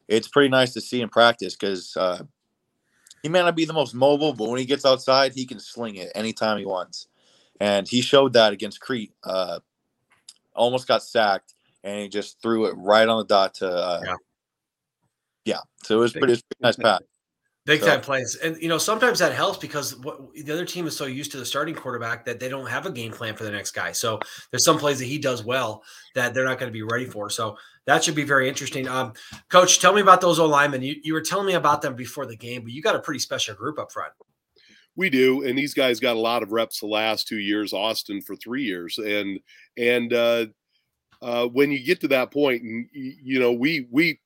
it's 0.07 0.27
pretty 0.27 0.49
nice 0.49 0.73
to 0.73 0.81
see 0.81 1.01
in 1.01 1.09
practice 1.09 1.55
because 1.55 1.95
uh, 1.97 2.23
he 3.21 3.29
may 3.29 3.39
not 3.39 3.55
be 3.55 3.65
the 3.65 3.73
most 3.73 3.93
mobile, 3.93 4.33
but 4.33 4.49
when 4.49 4.59
he 4.59 4.65
gets 4.65 4.85
outside, 4.85 5.33
he 5.33 5.45
can 5.45 5.59
sling 5.59 5.95
it 5.95 6.11
anytime 6.15 6.57
he 6.57 6.65
wants. 6.65 7.07
And 7.59 7.87
he 7.87 8.01
showed 8.01 8.33
that 8.33 8.53
against 8.53 8.81
Crete. 8.81 9.13
Uh, 9.23 9.59
almost 10.55 10.87
got 10.87 11.03
sacked, 11.03 11.53
and 11.83 12.01
he 12.01 12.09
just 12.09 12.41
threw 12.41 12.65
it 12.65 12.73
right 12.77 13.07
on 13.07 13.17
the 13.19 13.25
dot 13.25 13.53
to. 13.55 13.67
Uh, 13.69 14.01
Yeah. 14.05 14.15
yeah. 15.45 15.59
So 15.83 15.97
it 15.97 16.01
was 16.01 16.13
pretty, 16.13 16.33
pretty 16.33 16.43
nice 16.61 16.75
pass. 16.75 17.01
Big 17.65 17.79
So- 17.79 17.87
time 17.87 18.01
plays, 18.01 18.35
and 18.35 18.61
you 18.61 18.67
know 18.67 18.77
sometimes 18.77 19.19
that 19.19 19.31
helps 19.33 19.57
because 19.57 19.95
what 19.99 20.33
the 20.33 20.51
other 20.51 20.65
team 20.65 20.85
is 20.85 20.97
so 20.97 21.05
used 21.05 21.31
to 21.31 21.37
the 21.37 21.45
starting 21.45 21.73
quarterback 21.73 22.25
that 22.25 22.37
they 22.37 22.49
don't 22.49 22.65
have 22.67 22.85
a 22.85 22.91
game 22.91 23.13
plan 23.13 23.35
for 23.37 23.45
the 23.45 23.51
next 23.51 23.71
guy. 23.71 23.93
So 23.93 24.19
there's 24.51 24.65
some 24.65 24.77
plays 24.77 24.99
that 24.99 25.05
he 25.05 25.17
does 25.17 25.45
well 25.45 25.81
that 26.13 26.33
they're 26.33 26.43
not 26.43 26.59
going 26.59 26.69
to 26.69 26.73
be 26.73 26.83
ready 26.83 27.05
for. 27.05 27.29
So 27.29 27.57
that 27.85 28.03
should 28.03 28.15
be 28.15 28.25
very 28.25 28.49
interesting. 28.49 28.85
Um, 28.89 29.13
Coach, 29.47 29.79
tell 29.79 29.93
me 29.93 30.01
about 30.01 30.19
those 30.19 30.39
O 30.39 30.45
linemen. 30.45 30.81
You 30.81 30.97
you 31.03 31.13
were 31.13 31.21
telling 31.21 31.47
me 31.47 31.53
about 31.53 31.81
them 31.81 31.95
before 31.95 32.25
the 32.25 32.35
game, 32.35 32.63
but 32.63 32.73
you 32.73 32.81
got 32.81 32.97
a 32.97 32.99
pretty 32.99 33.19
special 33.19 33.55
group 33.55 33.79
up 33.79 33.93
front. 33.93 34.11
We 34.95 35.09
do, 35.09 35.43
and 35.43 35.57
these 35.57 35.73
guys 35.73 35.99
got 35.99 36.15
a 36.15 36.19
lot 36.19 36.43
of 36.43 36.51
reps 36.51 36.79
the 36.79 36.87
last 36.87 37.27
two 37.27 37.39
years. 37.39 37.73
Austin 37.73 38.21
for 38.21 38.35
three 38.35 38.63
years, 38.63 38.97
and 38.99 39.39
and 39.77 40.13
uh, 40.13 40.45
uh, 41.21 41.47
when 41.47 41.71
you 41.71 41.83
get 41.83 41.99
to 42.01 42.07
that 42.09 42.31
point, 42.31 42.61
and 42.61 42.87
you 42.93 43.39
know, 43.39 43.51
we 43.51 43.87
we 43.89 44.19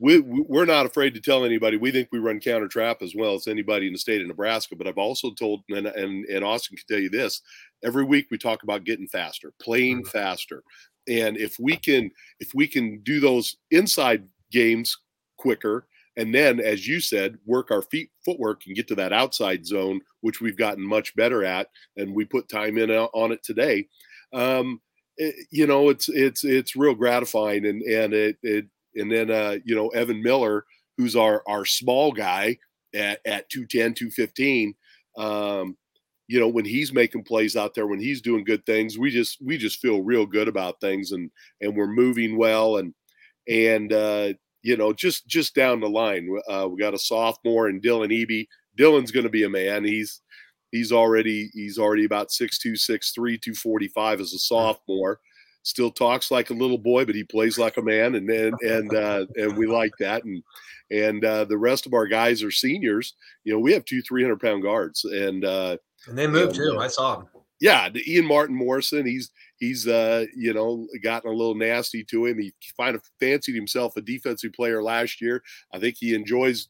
we 0.00 0.20
we're 0.20 0.64
not 0.64 0.86
afraid 0.86 1.14
to 1.14 1.20
tell 1.20 1.44
anybody. 1.44 1.76
We 1.76 1.90
think 1.90 2.08
we 2.10 2.18
run 2.18 2.40
counter 2.40 2.68
trap 2.68 3.02
as 3.02 3.14
well 3.14 3.34
as 3.34 3.46
anybody 3.48 3.86
in 3.86 3.92
the 3.92 3.98
state 3.98 4.20
of 4.20 4.28
Nebraska. 4.28 4.76
But 4.76 4.86
I've 4.86 4.98
also 4.98 5.32
told, 5.34 5.62
and 5.70 5.86
and, 5.86 6.24
and 6.26 6.44
Austin 6.44 6.76
can 6.76 6.86
tell 6.88 7.02
you 7.02 7.10
this: 7.10 7.42
every 7.84 8.04
week 8.04 8.26
we 8.30 8.38
talk 8.38 8.62
about 8.62 8.84
getting 8.84 9.08
faster, 9.08 9.52
playing 9.60 10.02
Mhm. 10.02 10.08
faster, 10.08 10.62
and 11.08 11.36
if 11.36 11.58
we 11.58 11.76
can 11.76 12.10
if 12.40 12.54
we 12.54 12.66
can 12.66 13.00
do 13.02 13.20
those 13.20 13.56
inside 13.70 14.26
games 14.50 14.96
quicker 15.36 15.86
and 16.18 16.34
then 16.34 16.60
as 16.60 16.86
you 16.86 17.00
said 17.00 17.38
work 17.46 17.70
our 17.70 17.82
feet 17.82 18.10
footwork 18.24 18.62
and 18.66 18.76
get 18.76 18.88
to 18.88 18.96
that 18.96 19.14
outside 19.14 19.66
zone 19.66 20.00
which 20.22 20.40
we've 20.42 20.58
gotten 20.58 20.84
much 20.86 21.16
better 21.16 21.44
at 21.44 21.68
and 21.96 22.14
we 22.14 22.26
put 22.26 22.48
time 22.50 22.78
in 22.78 22.90
on 22.90 23.32
it 23.32 23.42
today. 23.44 23.88
Um 24.34 24.82
it- 25.16 25.46
you 25.50 25.66
know 25.66 25.88
it's 25.90 26.08
it's 26.08 26.44
it's 26.44 26.76
real 26.76 26.94
gratifying 26.94 27.66
and 27.66 27.82
and 27.82 28.14
it 28.14 28.38
it 28.42 28.66
and 28.96 29.10
then 29.10 29.30
uh 29.30 29.56
you 29.64 29.74
know 29.74 29.88
evan 29.90 30.22
miller 30.22 30.64
who's 30.96 31.16
our 31.16 31.42
our 31.48 31.64
small 31.64 32.12
guy 32.12 32.58
at 32.94 33.20
at 33.26 33.48
210 33.50 33.94
215 33.94 34.74
um 35.18 35.76
you 36.28 36.38
know 36.38 36.48
when 36.48 36.64
he's 36.64 36.92
making 36.92 37.24
plays 37.24 37.56
out 37.56 37.74
there 37.74 37.86
when 37.86 38.00
he's 38.00 38.20
doing 38.22 38.44
good 38.44 38.64
things 38.66 38.98
we 38.98 39.10
just 39.10 39.38
we 39.42 39.56
just 39.58 39.80
feel 39.80 40.02
real 40.02 40.26
good 40.26 40.48
about 40.48 40.80
things 40.80 41.12
and 41.12 41.30
and 41.60 41.76
we're 41.76 41.86
moving 41.86 42.36
well 42.36 42.76
and 42.78 42.94
and 43.48 43.92
uh 43.92 44.32
you 44.62 44.76
know 44.76 44.92
just 44.92 45.26
just 45.26 45.54
down 45.54 45.80
the 45.80 45.88
line 45.88 46.28
uh 46.48 46.66
we 46.70 46.78
got 46.78 46.94
a 46.94 46.98
sophomore 46.98 47.68
and 47.68 47.82
dylan 47.82 48.10
eby 48.10 48.46
dylan's 48.78 49.10
going 49.12 49.24
to 49.24 49.30
be 49.30 49.44
a 49.44 49.48
man 49.48 49.84
he's 49.84 50.20
he's 50.72 50.92
already 50.92 51.48
he's 51.54 51.78
already 51.78 52.04
about 52.04 52.28
6'2 52.28 52.72
6'3 52.72 53.40
245 53.40 54.20
as 54.20 54.32
a 54.32 54.38
sophomore 54.38 55.20
still 55.62 55.90
talks 55.90 56.30
like 56.30 56.50
a 56.50 56.54
little 56.54 56.78
boy 56.78 57.04
but 57.04 57.14
he 57.14 57.24
plays 57.24 57.58
like 57.58 57.76
a 57.76 57.82
man 57.82 58.14
and 58.14 58.28
and 58.30 58.54
and 58.62 58.94
uh 58.94 59.26
and 59.36 59.56
we 59.56 59.66
like 59.66 59.92
that 60.00 60.24
and 60.24 60.42
and 60.90 61.24
uh 61.24 61.44
the 61.44 61.58
rest 61.58 61.86
of 61.86 61.92
our 61.94 62.06
guys 62.06 62.42
are 62.42 62.50
seniors 62.50 63.14
you 63.44 63.52
know 63.52 63.58
we 63.60 63.72
have 63.72 63.84
two 63.84 64.00
300 64.02 64.40
pound 64.40 64.62
guards 64.62 65.04
and 65.04 65.44
uh 65.44 65.76
And 66.06 66.16
they 66.16 66.26
moved 66.26 66.56
Yeah, 66.56 66.64
too. 66.64 66.72
yeah. 66.74 66.80
I 66.80 66.88
saw 66.88 67.16
them. 67.16 67.28
Yeah, 67.60 67.88
the 67.88 68.02
Ian 68.10 68.26
Martin 68.26 68.54
Morrison, 68.54 69.06
he's 69.06 69.30
he's 69.56 69.86
uh 69.88 70.26
you 70.36 70.52
know 70.52 70.86
gotten 71.02 71.30
a 71.30 71.34
little 71.34 71.54
nasty 71.54 72.04
to 72.04 72.26
him. 72.26 72.38
He 72.38 72.52
kind 72.78 72.94
of 72.94 73.02
fancied 73.20 73.54
himself 73.54 73.96
a 73.96 74.00
defensive 74.00 74.52
player 74.52 74.82
last 74.82 75.20
year. 75.20 75.42
I 75.72 75.78
think 75.78 75.96
he 75.98 76.14
enjoys 76.14 76.68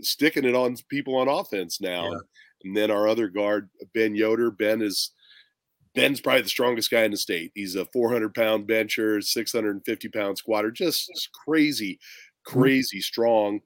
sticking 0.00 0.44
it 0.44 0.54
on 0.54 0.76
people 0.88 1.16
on 1.16 1.28
offense 1.28 1.80
now. 1.80 2.10
Yeah. 2.12 2.18
And 2.64 2.76
then 2.76 2.90
our 2.90 3.08
other 3.08 3.28
guard, 3.28 3.70
Ben 3.94 4.14
Yoder, 4.14 4.50
Ben 4.50 4.82
is 4.82 5.12
Ben's 5.94 6.20
probably 6.20 6.42
the 6.42 6.48
strongest 6.48 6.90
guy 6.90 7.02
in 7.02 7.10
the 7.10 7.16
state. 7.16 7.50
He's 7.54 7.74
a 7.74 7.86
400 7.86 8.34
pound 8.34 8.66
bencher, 8.66 9.20
650 9.20 10.08
pound 10.08 10.38
squatter, 10.38 10.70
just 10.70 11.30
crazy, 11.44 11.94
mm-hmm. 11.94 12.58
crazy 12.60 13.00
strong. 13.00 13.60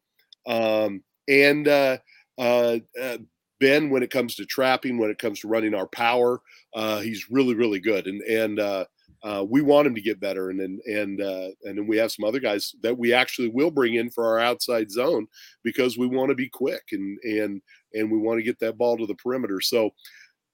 Um, 0.47 1.02
and 1.28 1.68
uh, 1.68 1.99
uh, 2.38 2.78
uh, 3.00 3.18
Ben, 3.61 3.90
when 3.90 4.02
it 4.02 4.11
comes 4.11 4.34
to 4.37 4.44
trapping, 4.44 4.99
when 4.99 5.11
it 5.11 5.18
comes 5.18 5.40
to 5.40 5.49
running 5.49 5.75
our 5.75 5.87
power, 5.87 6.40
uh, 6.75 7.00
he's 7.00 7.30
really, 7.30 7.54
really 7.54 7.80
good. 7.80 8.06
And 8.06 8.20
and 8.23 8.61
uh, 8.61 8.84
uh, 9.23 9.44
we 9.49 9.62
want 9.62 9.87
him 9.87 9.94
to 9.94 10.00
get 10.00 10.20
better. 10.20 10.50
And 10.50 10.61
and 10.61 10.80
and 10.80 11.20
uh, 11.20 11.49
and 11.62 11.78
then 11.78 11.87
we 11.87 11.96
have 11.96 12.12
some 12.12 12.25
other 12.25 12.40
guys 12.40 12.75
that 12.82 12.96
we 12.96 13.12
actually 13.12 13.49
will 13.49 13.70
bring 13.70 13.94
in 13.94 14.11
for 14.11 14.26
our 14.26 14.38
outside 14.38 14.90
zone 14.90 15.26
because 15.62 15.96
we 15.96 16.06
want 16.06 16.30
to 16.30 16.34
be 16.34 16.49
quick 16.49 16.82
and 16.92 17.18
and 17.23 17.62
and 17.94 18.11
we 18.11 18.18
want 18.18 18.38
to 18.38 18.44
get 18.44 18.58
that 18.61 18.76
ball 18.76 18.96
to 18.99 19.06
the 19.06 19.14
perimeter. 19.14 19.61
So 19.61 19.90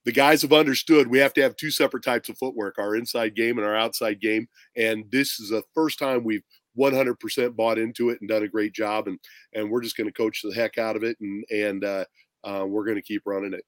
the 0.05 0.13
guys 0.13 0.43
have 0.43 0.53
understood 0.53 1.07
we 1.07 1.19
have 1.19 1.35
to 1.35 1.43
have 1.43 1.57
two 1.57 1.71
separate 1.71 2.03
types 2.03 2.29
of 2.29 2.39
footwork 2.39 2.79
our 2.79 2.97
inside 2.97 3.37
game 3.37 3.59
and 3.59 3.67
our 3.67 3.77
outside 3.77 4.21
game 4.21 4.49
and 4.77 5.05
this 5.11 5.39
is 5.39 5.51
the 5.51 5.63
first 5.75 5.99
time 5.99 6.25
we've 6.25 6.43
100% 6.79 7.57
bought 7.57 7.79
into 7.79 8.11
it 8.11 8.19
and 8.21 8.29
done 8.29 8.43
a 8.43 8.49
great 8.49 8.73
job 8.73 9.09
and 9.09 9.19
and 9.55 9.71
we're 9.71 9.83
just 9.83 9.97
going 9.97 10.07
to 10.07 10.13
coach 10.13 10.41
the 10.43 10.55
heck 10.55 10.79
out 10.79 10.97
of 10.97 11.03
it 11.03 11.17
and 11.21 11.45
and 11.51 11.85
uh, 11.85 12.05
uh, 12.45 12.65
we're 12.67 12.85
going 12.85 12.97
to 12.97 13.03
keep 13.03 13.23
running 13.25 13.53
it 13.53 13.65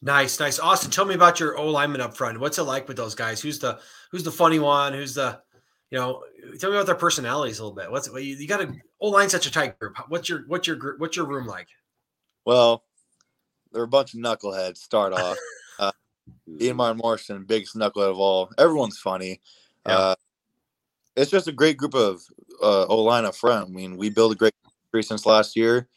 nice 0.00 0.40
nice 0.40 0.58
austin 0.58 0.90
tell 0.90 1.04
me 1.04 1.14
about 1.14 1.38
your 1.38 1.56
o 1.58 1.68
lineman 1.68 2.00
up 2.00 2.16
front 2.16 2.38
what's 2.40 2.58
it 2.58 2.62
like 2.62 2.88
with 2.88 2.96
those 2.96 3.14
guys 3.14 3.40
who's 3.40 3.58
the 3.58 3.78
who's 4.10 4.24
the 4.24 4.32
funny 4.32 4.58
one 4.58 4.92
who's 4.92 5.14
the 5.14 5.40
you 5.90 5.98
know 5.98 6.24
tell 6.58 6.70
me 6.70 6.76
about 6.76 6.86
their 6.86 6.94
personalities 6.94 7.60
a 7.60 7.62
little 7.62 7.76
bit 7.76 7.90
what's 7.90 8.08
you, 8.08 8.20
you 8.20 8.48
got 8.48 8.58
to 8.58 8.74
o 9.00 9.08
line 9.08 9.28
such 9.28 9.46
a 9.46 9.50
tight 9.50 9.78
group 9.78 9.96
what's 10.08 10.28
your 10.28 10.44
what's 10.48 10.66
your 10.66 10.96
what's 10.98 11.16
your 11.16 11.26
room 11.26 11.46
like 11.46 11.68
well 12.44 12.82
they're 13.72 13.82
a 13.82 13.88
bunch 13.88 14.14
of 14.14 14.20
knuckleheads. 14.20 14.78
Start 14.78 15.12
off. 15.12 15.36
Uh, 15.78 15.90
Ian 16.60 16.76
Martin 16.76 16.98
Morrison, 16.98 17.44
biggest 17.44 17.74
knucklehead 17.74 18.10
of 18.10 18.18
all. 18.18 18.52
Everyone's 18.56 18.98
funny. 18.98 19.40
Yeah. 19.84 19.96
Uh, 19.96 20.14
it's 21.16 21.30
just 21.30 21.48
a 21.48 21.52
great 21.52 21.76
group 21.76 21.94
of 21.94 22.20
uh, 22.62 22.84
O 22.86 23.02
line 23.02 23.24
up 23.24 23.34
front. 23.34 23.68
I 23.68 23.72
mean, 23.72 23.96
we 23.96 24.08
built 24.08 24.32
a 24.32 24.36
great 24.36 24.54
history 24.62 25.02
since 25.02 25.26
last 25.26 25.56
year. 25.56 25.88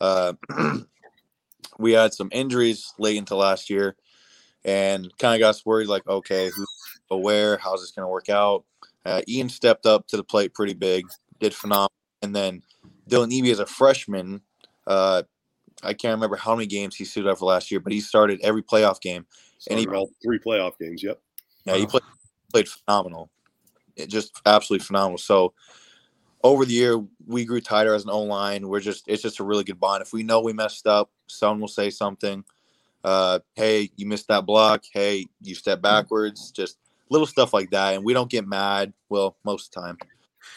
Uh, 0.00 0.32
we 1.78 1.92
had 1.92 2.14
some 2.14 2.28
injuries 2.32 2.92
late 2.98 3.16
into 3.16 3.36
last 3.36 3.70
year, 3.70 3.96
and 4.64 5.10
kind 5.18 5.34
of 5.34 5.40
got 5.40 5.50
us 5.50 5.66
worried. 5.66 5.88
Like, 5.88 6.06
okay, 6.06 6.50
who's 6.54 7.00
aware? 7.10 7.56
How's 7.58 7.80
this 7.80 7.92
going 7.92 8.04
to 8.04 8.10
work 8.10 8.28
out? 8.28 8.64
Uh, 9.04 9.22
Ian 9.28 9.48
stepped 9.48 9.86
up 9.86 10.06
to 10.08 10.16
the 10.16 10.24
plate 10.24 10.54
pretty 10.54 10.74
big, 10.74 11.06
did 11.38 11.54
phenomenal, 11.54 11.92
and 12.22 12.34
then 12.34 12.62
Dylan 13.08 13.30
Eby 13.30 13.52
as 13.52 13.60
a 13.60 13.66
freshman 13.66 14.40
uh, 14.86 15.22
I 15.82 15.92
can't 15.92 16.14
remember 16.14 16.36
how 16.36 16.54
many 16.54 16.66
games 16.66 16.96
he 16.96 17.04
suited 17.04 17.28
up 17.28 17.38
for 17.38 17.46
last 17.46 17.70
year, 17.70 17.80
but 17.80 17.92
he 17.92 18.00
started 18.00 18.40
every 18.42 18.62
playoff 18.62 19.00
game, 19.00 19.26
started 19.58 19.80
and 19.82 19.90
he 19.90 19.96
all 19.96 20.10
three 20.22 20.38
playoff 20.38 20.78
games. 20.78 21.02
Yep. 21.02 21.20
Yeah, 21.64 21.76
he 21.76 21.86
played 21.86 22.02
played 22.52 22.68
phenomenal, 22.68 23.30
it 23.96 24.08
just 24.08 24.40
absolutely 24.46 24.84
phenomenal. 24.84 25.18
So 25.18 25.52
over 26.48 26.64
the 26.64 26.72
year, 26.72 27.02
we 27.26 27.44
grew 27.44 27.60
tighter 27.60 27.94
as 27.94 28.04
an 28.04 28.10
O 28.10 28.22
line. 28.22 28.68
We're 28.68 28.80
just 28.80 29.08
it's 29.08 29.22
just 29.22 29.40
a 29.40 29.44
really 29.44 29.64
good 29.64 29.80
bond. 29.80 30.02
If 30.02 30.12
we 30.12 30.22
know 30.22 30.40
we 30.40 30.52
messed 30.52 30.86
up, 30.86 31.10
someone 31.26 31.60
will 31.60 31.68
say 31.68 31.90
something. 31.90 32.44
Uh, 33.04 33.38
hey, 33.54 33.90
you 33.96 34.06
missed 34.06 34.28
that 34.28 34.46
block. 34.46 34.84
Hey, 34.92 35.26
you 35.40 35.54
step 35.54 35.80
backwards. 35.80 36.50
Just 36.50 36.78
little 37.10 37.26
stuff 37.26 37.54
like 37.54 37.70
that, 37.70 37.94
and 37.94 38.04
we 38.04 38.12
don't 38.12 38.30
get 38.30 38.46
mad. 38.46 38.92
Well, 39.08 39.36
most 39.44 39.68
of 39.68 39.82
the 39.82 39.86
time, 39.86 39.98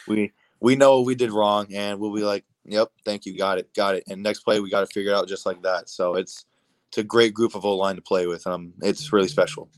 we 0.07 0.31
we 0.59 0.75
know 0.75 1.01
we 1.01 1.15
did 1.15 1.31
wrong, 1.31 1.67
and 1.73 1.99
we'll 1.99 2.13
be 2.13 2.23
like, 2.23 2.43
Yep. 2.69 2.91
Thank 3.03 3.25
you. 3.25 3.37
Got 3.37 3.57
it. 3.57 3.73
Got 3.75 3.95
it. 3.95 4.03
And 4.07 4.21
next 4.21 4.41
play, 4.41 4.59
we 4.59 4.69
got 4.69 4.81
to 4.81 4.87
figure 4.87 5.11
it 5.11 5.15
out 5.15 5.27
just 5.27 5.45
like 5.45 5.61
that. 5.63 5.89
So 5.89 6.15
it's 6.15 6.45
it's 6.89 6.99
a 6.99 7.03
great 7.03 7.33
group 7.33 7.55
of 7.55 7.65
O 7.65 7.75
line 7.75 7.95
to 7.95 8.01
play 8.01 8.27
with. 8.27 8.45
Um, 8.47 8.73
it's 8.81 9.11
really 9.11 9.27
special. 9.27 9.69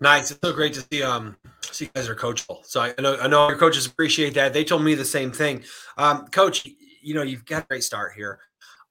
Nice. 0.00 0.30
It's 0.30 0.40
so 0.42 0.52
great 0.52 0.74
to 0.74 0.84
see 0.92 1.02
um 1.02 1.36
see 1.62 1.86
you 1.86 1.90
guys 1.94 2.08
are 2.08 2.14
coachable. 2.14 2.64
So 2.64 2.80
I 2.80 2.94
know 3.00 3.16
I 3.16 3.28
know 3.28 3.48
your 3.48 3.58
coaches 3.58 3.86
appreciate 3.86 4.34
that. 4.34 4.52
They 4.52 4.64
told 4.64 4.82
me 4.82 4.94
the 4.94 5.04
same 5.04 5.32
thing. 5.32 5.64
Um, 5.96 6.26
coach, 6.28 6.66
you 7.02 7.14
know 7.14 7.22
you've 7.22 7.44
got 7.44 7.64
a 7.64 7.66
great 7.66 7.84
start 7.84 8.12
here. 8.14 8.40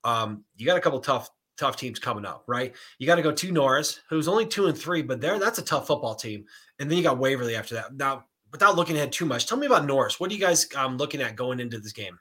Um, 0.03 0.43
you 0.56 0.65
got 0.65 0.77
a 0.77 0.82
couple 0.82 0.99
tough 0.99 1.29
tough 1.58 1.77
teams 1.77 1.99
coming 1.99 2.25
up, 2.25 2.43
right? 2.47 2.73
You 2.99 3.08
got 3.08 3.15
to 3.15 3.21
go 3.21 3.32
to 3.32 3.51
Norris, 3.51 4.01
who's 4.10 4.27
only 4.27 4.45
two 4.45 4.67
and 4.67 4.77
three, 4.77 5.01
but 5.01 5.21
there 5.21 5.39
that's 5.39 5.60
a 5.60 5.63
tough 5.63 5.88
football 5.88 6.15
team. 6.15 6.45
And 6.79 6.89
then 6.89 6.97
you 6.97 7.03
got 7.03 7.17
Waverly 7.17 7.56
after 7.56 7.75
that. 7.75 7.95
Now, 7.95 8.25
without 8.51 8.75
looking 8.75 8.95
ahead 8.95 9.12
too 9.12 9.25
much, 9.25 9.47
tell 9.47 9.58
me 9.58 9.67
about 9.67 9.86
Norris. 9.86 10.19
What 10.19 10.32
are 10.32 10.34
you 10.34 10.39
guys 10.39 10.67
um, 10.75 10.97
looking 10.97 11.21
at 11.21 11.36
going 11.36 11.60
into 11.60 11.79
this 11.79 11.93
game? 11.93 12.19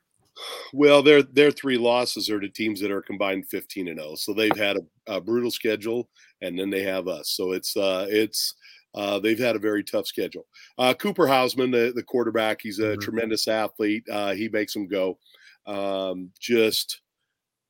Well, 0.72 1.02
their 1.02 1.22
their 1.22 1.50
three 1.50 1.78
losses 1.78 2.28
are 2.28 2.40
to 2.40 2.48
teams 2.48 2.80
that 2.80 2.90
are 2.90 3.02
combined 3.02 3.46
15 3.48 3.88
and 3.88 4.00
0. 4.00 4.16
So 4.16 4.35
they've 4.35 4.56
had 4.56 4.76
a, 4.76 5.14
a 5.14 5.20
brutal 5.20 5.50
schedule, 5.50 6.08
and 6.40 6.58
then 6.58 6.70
they 6.70 6.82
have 6.82 7.08
us. 7.08 7.30
So 7.30 7.52
it's 7.52 7.76
uh, 7.76 8.06
it's 8.08 8.54
uh, 8.94 9.18
they've 9.18 9.38
had 9.38 9.57
a 9.57 9.61
very 9.61 9.83
tough 9.83 10.07
schedule. 10.07 10.46
Uh, 10.78 10.94
Cooper 10.94 11.26
Hausman, 11.26 11.72
the, 11.72 11.92
the 11.94 12.02
quarterback, 12.02 12.61
he's 12.62 12.78
a 12.78 12.83
mm-hmm. 12.83 13.00
tremendous 13.00 13.48
athlete. 13.48 14.04
Uh, 14.11 14.35
he 14.35 14.48
makes 14.48 14.72
them 14.72 14.87
go. 14.87 15.18
Um, 15.66 16.30
just 16.38 17.00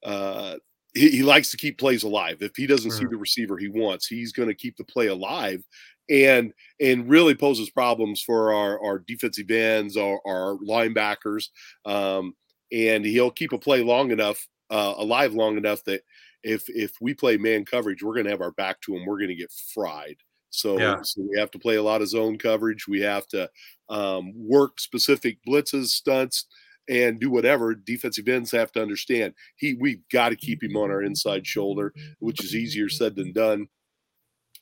uh, 0.05 0.57
he, 0.95 1.11
he, 1.11 1.23
likes 1.23 1.51
to 1.51 1.57
keep 1.57 1.79
plays 1.79 2.03
alive. 2.03 2.43
If 2.43 2.57
he 2.57 2.67
doesn't 2.67 2.91
mm-hmm. 2.91 2.99
see 2.99 3.07
the 3.07 3.17
receiver 3.17 3.57
he 3.57 3.69
wants, 3.69 4.07
he's 4.07 4.33
going 4.33 4.49
to 4.49 4.55
keep 4.55 4.77
the 4.77 4.85
play 4.85 5.07
alive 5.07 5.65
and 6.11 6.53
and 6.81 7.09
really 7.09 7.35
poses 7.35 7.71
problems 7.71 8.23
for 8.23 8.53
our, 8.53 8.83
our 8.85 8.99
defensive 8.99 9.51
ends, 9.51 9.97
our, 9.97 10.21
our 10.27 10.59
linebackers. 10.59 11.49
Um, 11.87 12.35
and 12.73 13.05
he'll 13.05 13.31
keep 13.31 13.53
a 13.53 13.59
play 13.59 13.83
long 13.83 14.11
enough, 14.11 14.47
uh, 14.71 14.95
alive 14.97 15.35
long 15.35 15.57
enough 15.57 15.83
that 15.85 16.03
if 16.43 16.65
if 16.69 16.93
we 17.01 17.15
play 17.15 17.37
man 17.37 17.65
coverage, 17.65 18.03
we're 18.03 18.15
going 18.15 18.25
to 18.25 18.31
have 18.31 18.43
our 18.43 18.53
back 18.53 18.81
to 18.83 18.95
him. 18.95 19.07
We're 19.07 19.19
going 19.19 19.29
to 19.29 19.35
get 19.35 19.53
fried. 19.73 20.17
So, 20.55 20.79
yeah. 20.79 21.03
so, 21.03 21.23
we 21.23 21.38
have 21.38 21.51
to 21.53 21.59
play 21.59 21.77
a 21.77 21.83
lot 21.83 22.03
of 22.03 22.09
zone 22.09 22.38
coverage. 22.38 22.87
We 22.87 23.01
have 23.01 23.27
to 23.29 23.51
um, 23.88 24.33
work 24.35 24.81
specific 24.81 25.38
blitzes, 25.47 25.87
stunts, 25.87 26.47
and 26.88 27.19
do 27.21 27.31
whatever. 27.31 27.75
Defensive 27.75 28.29
ends 28.29 28.53
have 28.53 28.73
to 28.73 28.83
understand 28.83 29.35
he. 29.57 29.75
We've 29.75 30.03
got 30.12 30.31
to 30.31 30.37
keep 30.37 30.62
him 30.62 30.77
on 30.77 30.90
our 30.90 31.03
inside 31.03 31.47
shoulder, 31.47 31.93
which 32.19 32.43
is 32.45 32.55
easier 32.55 32.88
said 32.88 33.17
than 33.17 33.33
done. 33.33 33.69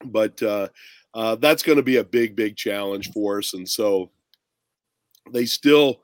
But 0.05 0.43
uh, 0.43 0.69
uh, 1.15 1.37
that's 1.37 1.63
going 1.63 1.77
to 1.77 1.83
be 1.83 1.97
a 1.97 2.05
big, 2.05 2.35
big 2.35 2.57
challenge 2.57 3.13
for 3.13 3.39
us. 3.39 3.55
And 3.55 3.69
so 3.69 4.11
they 5.33 5.47
still 5.47 6.03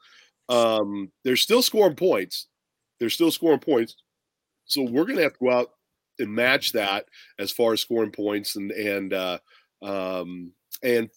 um, 0.49 1.11
they're 1.25 1.37
still 1.37 1.63
scoring 1.63 1.97
points. 1.97 2.47
They're 2.99 3.11
still 3.11 3.31
scoring 3.31 3.61
points. 3.61 3.97
So 4.65 4.83
we're 4.83 5.05
going 5.05 5.17
to 5.17 5.23
have 5.23 5.35
to 5.35 5.45
go 5.45 5.51
out 5.51 5.71
and 6.19 6.35
match 6.35 6.73
that 6.73 7.07
as 7.39 7.53
far 7.53 7.73
as 7.73 7.81
scoring 7.81 8.11
points 8.11 8.57
and 8.57 8.71
and 8.73 9.13
uh, 9.13 9.39
um, 9.83 10.53
and 10.83 11.09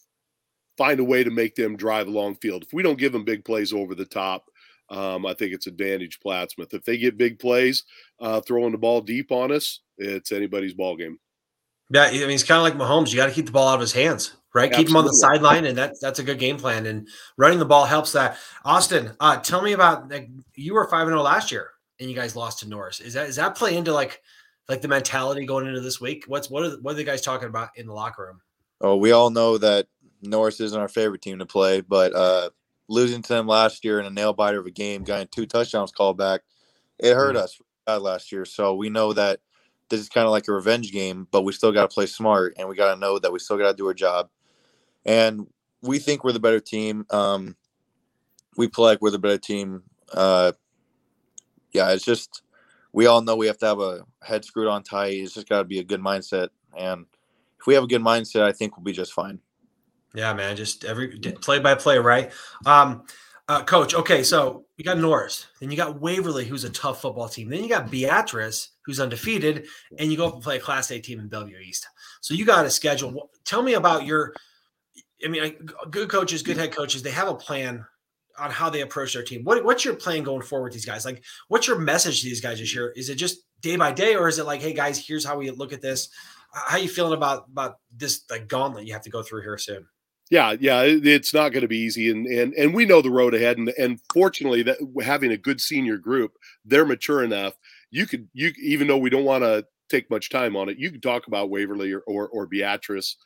find 0.77 0.99
a 0.99 1.03
way 1.03 1.23
to 1.23 1.31
make 1.31 1.55
them 1.55 1.75
drive 1.75 2.07
long 2.07 2.35
field. 2.35 2.63
If 2.63 2.73
we 2.73 2.83
don't 2.83 2.99
give 2.99 3.13
them 3.13 3.25
big 3.25 3.45
plays 3.45 3.73
over 3.73 3.95
the 3.95 4.05
top, 4.05 4.49
um, 4.89 5.25
I 5.25 5.33
think 5.33 5.53
it's 5.53 5.67
advantage 5.67 6.19
Plattsmouth. 6.19 6.73
If 6.73 6.83
they 6.83 6.97
get 6.97 7.17
big 7.17 7.39
plays, 7.39 7.83
uh, 8.19 8.41
throwing 8.41 8.71
the 8.71 8.77
ball 8.77 9.01
deep 9.01 9.31
on 9.31 9.51
us, 9.51 9.79
it's 9.97 10.31
anybody's 10.31 10.73
ball 10.73 10.97
game. 10.97 11.19
Yeah, 11.89 12.03
I 12.03 12.11
mean 12.11 12.31
it's 12.31 12.43
kind 12.43 12.57
of 12.57 12.63
like 12.63 12.73
Mahomes. 12.73 13.11
You 13.11 13.17
got 13.17 13.27
to 13.27 13.33
keep 13.33 13.45
the 13.45 13.51
ball 13.51 13.67
out 13.67 13.75
of 13.75 13.81
his 13.81 13.93
hands 13.93 14.33
right? 14.53 14.69
Absolutely. 14.69 14.85
Keep 14.85 14.91
him 14.91 14.97
on 14.97 15.05
the 15.05 15.13
sideline, 15.13 15.65
and 15.65 15.77
that's 15.77 15.99
that's 15.99 16.19
a 16.19 16.23
good 16.23 16.39
game 16.39 16.57
plan. 16.57 16.85
And 16.85 17.07
running 17.37 17.59
the 17.59 17.65
ball 17.65 17.85
helps 17.85 18.11
that. 18.13 18.37
Austin, 18.65 19.11
uh, 19.19 19.37
tell 19.37 19.61
me 19.61 19.73
about 19.73 20.09
like 20.09 20.29
you 20.55 20.73
were 20.73 20.87
five 20.87 21.01
and 21.01 21.11
zero 21.11 21.19
oh 21.19 21.23
last 21.23 21.51
year, 21.51 21.71
and 21.99 22.09
you 22.09 22.15
guys 22.15 22.35
lost 22.35 22.59
to 22.59 22.69
Norris. 22.69 22.99
Is 22.99 23.13
that 23.13 23.29
is 23.29 23.35
that 23.37 23.55
play 23.55 23.75
into 23.75 23.93
like 23.93 24.21
like 24.67 24.81
the 24.81 24.87
mentality 24.87 25.45
going 25.45 25.67
into 25.67 25.81
this 25.81 26.01
week? 26.01 26.25
What's 26.27 26.49
what 26.49 26.63
are 26.63 26.71
what 26.81 26.93
are 26.93 26.97
the 26.97 27.03
guys 27.03 27.21
talking 27.21 27.47
about 27.47 27.69
in 27.75 27.87
the 27.87 27.93
locker 27.93 28.23
room? 28.23 28.41
Oh, 28.81 28.97
we 28.97 29.11
all 29.11 29.29
know 29.29 29.57
that 29.57 29.87
Norris 30.21 30.59
isn't 30.59 30.79
our 30.79 30.87
favorite 30.87 31.21
team 31.21 31.39
to 31.39 31.45
play, 31.45 31.81
but 31.81 32.13
uh, 32.13 32.49
losing 32.87 33.21
to 33.21 33.33
them 33.33 33.47
last 33.47 33.85
year 33.85 33.99
in 33.99 34.05
a 34.05 34.09
nail 34.09 34.33
biter 34.33 34.59
of 34.59 34.65
a 34.65 34.71
game, 34.71 35.03
getting 35.03 35.27
two 35.27 35.45
touchdowns 35.45 35.91
called 35.91 36.17
back, 36.17 36.41
it 36.99 37.13
hurt 37.13 37.35
mm-hmm. 37.35 37.43
us 37.87 38.01
last 38.01 38.31
year. 38.31 38.45
So 38.45 38.73
we 38.73 38.89
know 38.89 39.13
that 39.13 39.39
this 39.89 39.99
is 39.99 40.09
kind 40.09 40.25
of 40.25 40.31
like 40.31 40.47
a 40.47 40.53
revenge 40.53 40.91
game, 40.91 41.27
but 41.31 41.43
we 41.43 41.53
still 41.53 41.71
got 41.71 41.89
to 41.89 41.93
play 41.93 42.05
smart 42.05 42.55
and 42.57 42.67
we 42.67 42.75
got 42.75 42.93
to 42.93 42.99
know 42.99 43.19
that 43.19 43.31
we 43.31 43.39
still 43.39 43.57
got 43.57 43.71
to 43.71 43.77
do 43.77 43.87
our 43.87 43.93
job 43.93 44.29
and 45.05 45.47
we 45.81 45.99
think 45.99 46.23
we're 46.23 46.31
the 46.31 46.39
better 46.39 46.59
team. 46.59 47.05
Um, 47.09 47.55
we 48.57 48.67
play 48.67 48.91
like 48.91 49.01
we're 49.01 49.11
the 49.11 49.19
better 49.19 49.37
team. 49.37 49.83
Uh, 50.13 50.51
yeah, 51.71 51.91
it's 51.91 52.05
just 52.05 52.43
we 52.93 53.05
all 53.05 53.21
know 53.21 53.35
we 53.35 53.47
have 53.47 53.57
to 53.59 53.65
have 53.65 53.79
a 53.79 54.05
head 54.21 54.45
screwed 54.45 54.67
on 54.67 54.83
tight. 54.83 55.13
It's 55.13 55.33
just 55.33 55.49
got 55.49 55.59
to 55.59 55.63
be 55.63 55.79
a 55.79 55.83
good 55.83 56.01
mindset, 56.01 56.49
and 56.77 57.05
if 57.61 57.67
we 57.67 57.75
have 57.75 57.83
a 57.83 57.87
good 57.87 58.01
mindset, 58.01 58.41
I 58.41 58.51
think 58.51 58.75
we'll 58.75 58.83
be 58.83 58.91
just 58.91 59.13
fine. 59.13 59.39
Yeah, 60.13 60.33
man, 60.33 60.57
just 60.57 60.83
every 60.83 61.19
play 61.19 61.59
by 61.59 61.75
play, 61.75 61.97
right? 61.97 62.31
Um, 62.65 63.03
uh, 63.47 63.63
coach, 63.63 63.93
okay, 63.93 64.23
so 64.23 64.65
you 64.77 64.83
got 64.83 64.97
Norris, 64.97 65.47
then 65.59 65.71
you 65.71 65.77
got 65.77 66.01
Waverly, 66.01 66.45
who's 66.45 66.63
a 66.63 66.69
tough 66.69 67.01
football 67.01 67.29
team, 67.29 67.49
then 67.49 67.63
you 67.63 67.69
got 67.69 67.89
Beatrice, 67.89 68.71
who's 68.85 68.99
undefeated, 68.99 69.67
and 69.97 70.11
you 70.11 70.17
go 70.17 70.27
up 70.27 70.33
and 70.33 70.43
play 70.43 70.57
a 70.57 70.59
Class 70.59 70.91
A 70.91 70.99
team 70.99 71.19
in 71.19 71.27
Bellevue 71.27 71.59
East. 71.59 71.87
So 72.21 72.33
you 72.33 72.45
got 72.45 72.65
a 72.65 72.69
schedule. 72.69 73.29
Tell 73.45 73.61
me 73.61 73.73
about 73.73 74.05
your 74.05 74.33
I 75.23 75.27
mean, 75.27 75.69
good 75.89 76.09
coaches, 76.09 76.41
good 76.41 76.57
head 76.57 76.71
coaches, 76.71 77.03
they 77.03 77.11
have 77.11 77.27
a 77.27 77.35
plan 77.35 77.85
on 78.39 78.49
how 78.49 78.69
they 78.69 78.81
approach 78.81 79.13
their 79.13 79.23
team. 79.23 79.43
What, 79.43 79.63
what's 79.63 79.85
your 79.85 79.95
plan 79.95 80.23
going 80.23 80.41
forward 80.41 80.65
with 80.65 80.73
these 80.73 80.85
guys? 80.85 81.05
Like, 81.05 81.23
what's 81.47 81.67
your 81.67 81.77
message 81.77 82.21
to 82.21 82.27
these 82.27 82.41
guys 82.41 82.59
this 82.59 82.73
year? 82.73 82.91
Is 82.95 83.09
it 83.09 83.15
just 83.15 83.43
day 83.61 83.75
by 83.75 83.91
day, 83.91 84.15
or 84.15 84.27
is 84.27 84.39
it 84.39 84.45
like, 84.45 84.61
hey 84.61 84.73
guys, 84.73 84.97
here's 84.97 85.25
how 85.25 85.37
we 85.37 85.51
look 85.51 85.73
at 85.73 85.81
this? 85.81 86.09
How 86.53 86.77
you 86.77 86.89
feeling 86.89 87.13
about 87.13 87.45
about 87.51 87.77
this 87.95 88.23
like 88.29 88.47
gauntlet 88.47 88.85
you 88.85 88.93
have 88.93 89.01
to 89.03 89.09
go 89.09 89.23
through 89.23 89.41
here 89.41 89.57
soon? 89.57 89.87
Yeah, 90.29 90.55
yeah, 90.59 90.83
it's 90.85 91.33
not 91.33 91.49
going 91.49 91.61
to 91.61 91.67
be 91.67 91.79
easy, 91.79 92.09
and 92.09 92.25
and 92.25 92.53
and 92.53 92.73
we 92.73 92.85
know 92.85 93.01
the 93.01 93.09
road 93.09 93.33
ahead, 93.33 93.57
and 93.57 93.69
and 93.77 93.99
fortunately 94.13 94.63
that 94.63 94.77
having 95.03 95.31
a 95.31 95.37
good 95.37 95.59
senior 95.59 95.97
group, 95.97 96.31
they're 96.63 96.85
mature 96.85 97.23
enough. 97.23 97.53
You 97.89 98.05
could 98.05 98.29
you 98.33 98.53
even 98.63 98.87
though 98.87 98.97
we 98.97 99.09
don't 99.09 99.25
want 99.25 99.43
to 99.43 99.65
take 99.89 100.09
much 100.09 100.29
time 100.29 100.55
on 100.55 100.69
it, 100.69 100.77
you 100.77 100.89
can 100.89 101.01
talk 101.01 101.27
about 101.27 101.49
Waverly 101.49 101.91
or 101.91 102.01
or, 102.07 102.29
or 102.29 102.47
Beatrice 102.47 103.17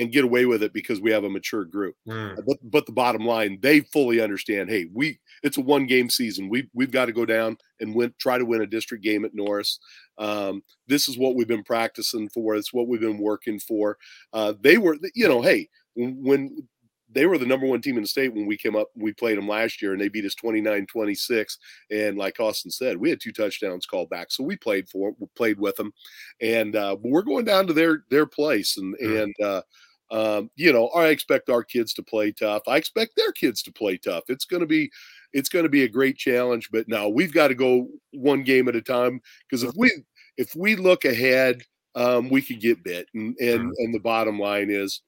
and 0.00 0.10
get 0.10 0.24
away 0.24 0.46
with 0.46 0.62
it 0.62 0.72
because 0.72 0.98
we 0.98 1.10
have 1.10 1.24
a 1.24 1.30
mature 1.30 1.64
group. 1.66 1.94
Mm. 2.08 2.42
But 2.46 2.56
but 2.62 2.86
the 2.86 2.92
bottom 2.92 3.26
line, 3.26 3.58
they 3.60 3.80
fully 3.80 4.20
understand. 4.20 4.70
Hey, 4.70 4.86
we 4.92 5.20
it's 5.42 5.58
a 5.58 5.60
one 5.60 5.86
game 5.86 6.08
season. 6.08 6.48
We 6.48 6.68
we've 6.72 6.90
got 6.90 7.06
to 7.06 7.12
go 7.12 7.26
down 7.26 7.58
and 7.80 7.94
win, 7.94 8.14
try 8.18 8.38
to 8.38 8.46
win 8.46 8.62
a 8.62 8.66
district 8.66 9.04
game 9.04 9.26
at 9.26 9.34
Norris. 9.34 9.78
Um, 10.16 10.62
this 10.86 11.06
is 11.06 11.18
what 11.18 11.36
we've 11.36 11.46
been 11.46 11.62
practicing 11.62 12.30
for. 12.30 12.56
It's 12.56 12.72
what 12.72 12.88
we've 12.88 13.00
been 13.00 13.18
working 13.18 13.60
for. 13.60 13.98
Uh, 14.32 14.54
they 14.58 14.78
were, 14.78 14.96
you 15.14 15.28
know, 15.28 15.42
hey, 15.42 15.68
when 15.94 16.66
they 17.12 17.26
were 17.26 17.38
the 17.38 17.46
number 17.46 17.66
one 17.66 17.80
team 17.80 17.96
in 17.96 18.02
the 18.02 18.08
state 18.08 18.32
when 18.32 18.46
we 18.46 18.56
came 18.56 18.76
up 18.76 18.88
we 18.94 19.12
played 19.12 19.36
them 19.36 19.48
last 19.48 19.82
year 19.82 19.92
and 19.92 20.00
they 20.00 20.08
beat 20.08 20.24
us 20.24 20.34
29-26 20.42 21.56
and 21.90 22.16
like 22.16 22.38
austin 22.40 22.70
said 22.70 22.96
we 22.96 23.10
had 23.10 23.20
two 23.20 23.32
touchdowns 23.32 23.86
called 23.86 24.08
back 24.10 24.28
so 24.30 24.44
we 24.44 24.56
played 24.56 24.88
for 24.88 25.12
we 25.18 25.26
played 25.36 25.58
with 25.58 25.76
them 25.76 25.92
and 26.40 26.76
uh, 26.76 26.96
we're 27.02 27.22
going 27.22 27.44
down 27.44 27.66
to 27.66 27.72
their 27.72 28.04
their 28.10 28.26
place 28.26 28.76
and 28.76 28.96
mm-hmm. 28.98 29.16
and 29.16 29.34
uh, 29.44 29.62
um, 30.10 30.50
you 30.56 30.72
know 30.72 30.88
i 30.88 31.08
expect 31.08 31.48
our 31.48 31.62
kids 31.62 31.94
to 31.94 32.02
play 32.02 32.32
tough. 32.32 32.62
I 32.66 32.76
expect 32.76 33.12
their 33.16 33.32
kids 33.32 33.62
to 33.62 33.72
play 33.72 33.96
tough. 33.96 34.24
It's 34.28 34.44
going 34.44 34.60
to 34.60 34.66
be 34.66 34.90
it's 35.32 35.48
going 35.48 35.64
to 35.64 35.68
be 35.68 35.84
a 35.84 35.88
great 35.88 36.16
challenge 36.16 36.68
but 36.72 36.88
now 36.88 37.08
we've 37.08 37.32
got 37.32 37.48
to 37.48 37.54
go 37.54 37.88
one 38.12 38.42
game 38.42 38.68
at 38.68 38.76
a 38.76 38.82
time 38.82 39.20
because 39.48 39.62
if 39.62 39.72
we 39.76 39.90
if 40.36 40.54
we 40.56 40.76
look 40.76 41.04
ahead 41.04 41.62
um, 41.94 42.28
we 42.28 42.42
could 42.42 42.60
get 42.60 42.84
bit 42.84 43.06
and 43.14 43.36
and, 43.38 43.72
and 43.78 43.94
the 43.94 44.00
bottom 44.00 44.38
line 44.38 44.70
is 44.70 45.02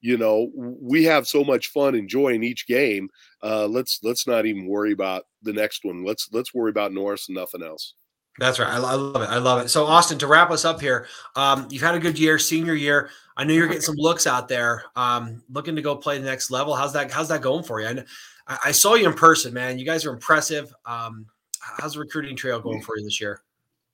you 0.00 0.16
know 0.16 0.50
we 0.54 1.04
have 1.04 1.26
so 1.26 1.42
much 1.44 1.68
fun 1.68 1.94
enjoying 1.94 2.42
each 2.42 2.66
game 2.66 3.08
uh, 3.42 3.66
let's 3.66 4.00
let's 4.02 4.26
not 4.26 4.46
even 4.46 4.66
worry 4.66 4.92
about 4.92 5.24
the 5.46 5.52
next 5.52 5.84
one. 5.84 6.04
Let's 6.04 6.28
let's 6.32 6.52
worry 6.52 6.70
about 6.70 6.92
norris 6.92 7.28
and 7.28 7.36
nothing 7.36 7.62
else 7.62 7.94
that's 8.38 8.58
right. 8.58 8.68
I, 8.68 8.78
love 8.78 9.22
it. 9.22 9.28
I 9.28 9.38
love 9.38 9.64
it. 9.64 9.68
So, 9.68 9.86
Austin, 9.86 10.18
to 10.18 10.26
wrap 10.26 10.50
us 10.50 10.64
up 10.64 10.80
here, 10.80 11.06
um, 11.34 11.66
you've 11.70 11.82
had 11.82 11.94
a 11.94 11.98
good 11.98 12.18
year, 12.18 12.38
senior 12.38 12.74
year. 12.74 13.10
I 13.36 13.44
know 13.44 13.54
you're 13.54 13.66
getting 13.66 13.82
some 13.82 13.96
looks 13.96 14.26
out 14.26 14.48
there, 14.48 14.84
um, 14.94 15.42
looking 15.50 15.76
to 15.76 15.82
go 15.82 15.96
play 15.96 16.18
the 16.18 16.24
next 16.24 16.50
level. 16.50 16.74
How's 16.74 16.92
that? 16.94 17.10
How's 17.10 17.28
that 17.28 17.42
going 17.42 17.64
for 17.64 17.80
you? 17.80 18.04
I, 18.46 18.58
I 18.66 18.72
saw 18.72 18.94
you 18.94 19.06
in 19.06 19.14
person, 19.14 19.52
man. 19.52 19.78
You 19.78 19.84
guys 19.84 20.04
are 20.04 20.12
impressive. 20.12 20.74
Um, 20.84 21.26
how's 21.60 21.94
the 21.94 22.00
recruiting 22.00 22.36
trail 22.36 22.60
going 22.60 22.82
for 22.82 22.96
you 22.98 23.04
this 23.04 23.20
year? 23.20 23.42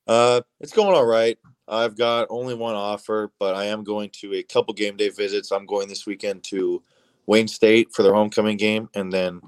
Uh, 0.07 0.41
it's 0.61 0.73
going 0.73 0.95
all 0.95 1.07
right. 1.07 1.39
I've 1.69 1.97
got 1.97 2.27
only 2.29 2.55
one 2.55 2.75
offer, 2.75 3.33
but 3.39 3.55
I 3.55 3.67
am 3.67 3.85
going 3.85 4.11
to 4.21 4.35
a 4.35 4.43
couple 4.43 4.75
game 4.75 4.97
day 4.97 5.09
visits. 5.09 5.53
I'm 5.53 5.67
going 5.67 5.89
this 5.89 6.07
weekend 6.07 6.43
to 6.45 6.83
Wayne 7.27 7.49
State 7.49 7.93
for 7.93 8.03
their 8.03 8.15
homecoming 8.15 8.57
game, 8.57 8.89
and 8.95 9.13
then 9.13 9.41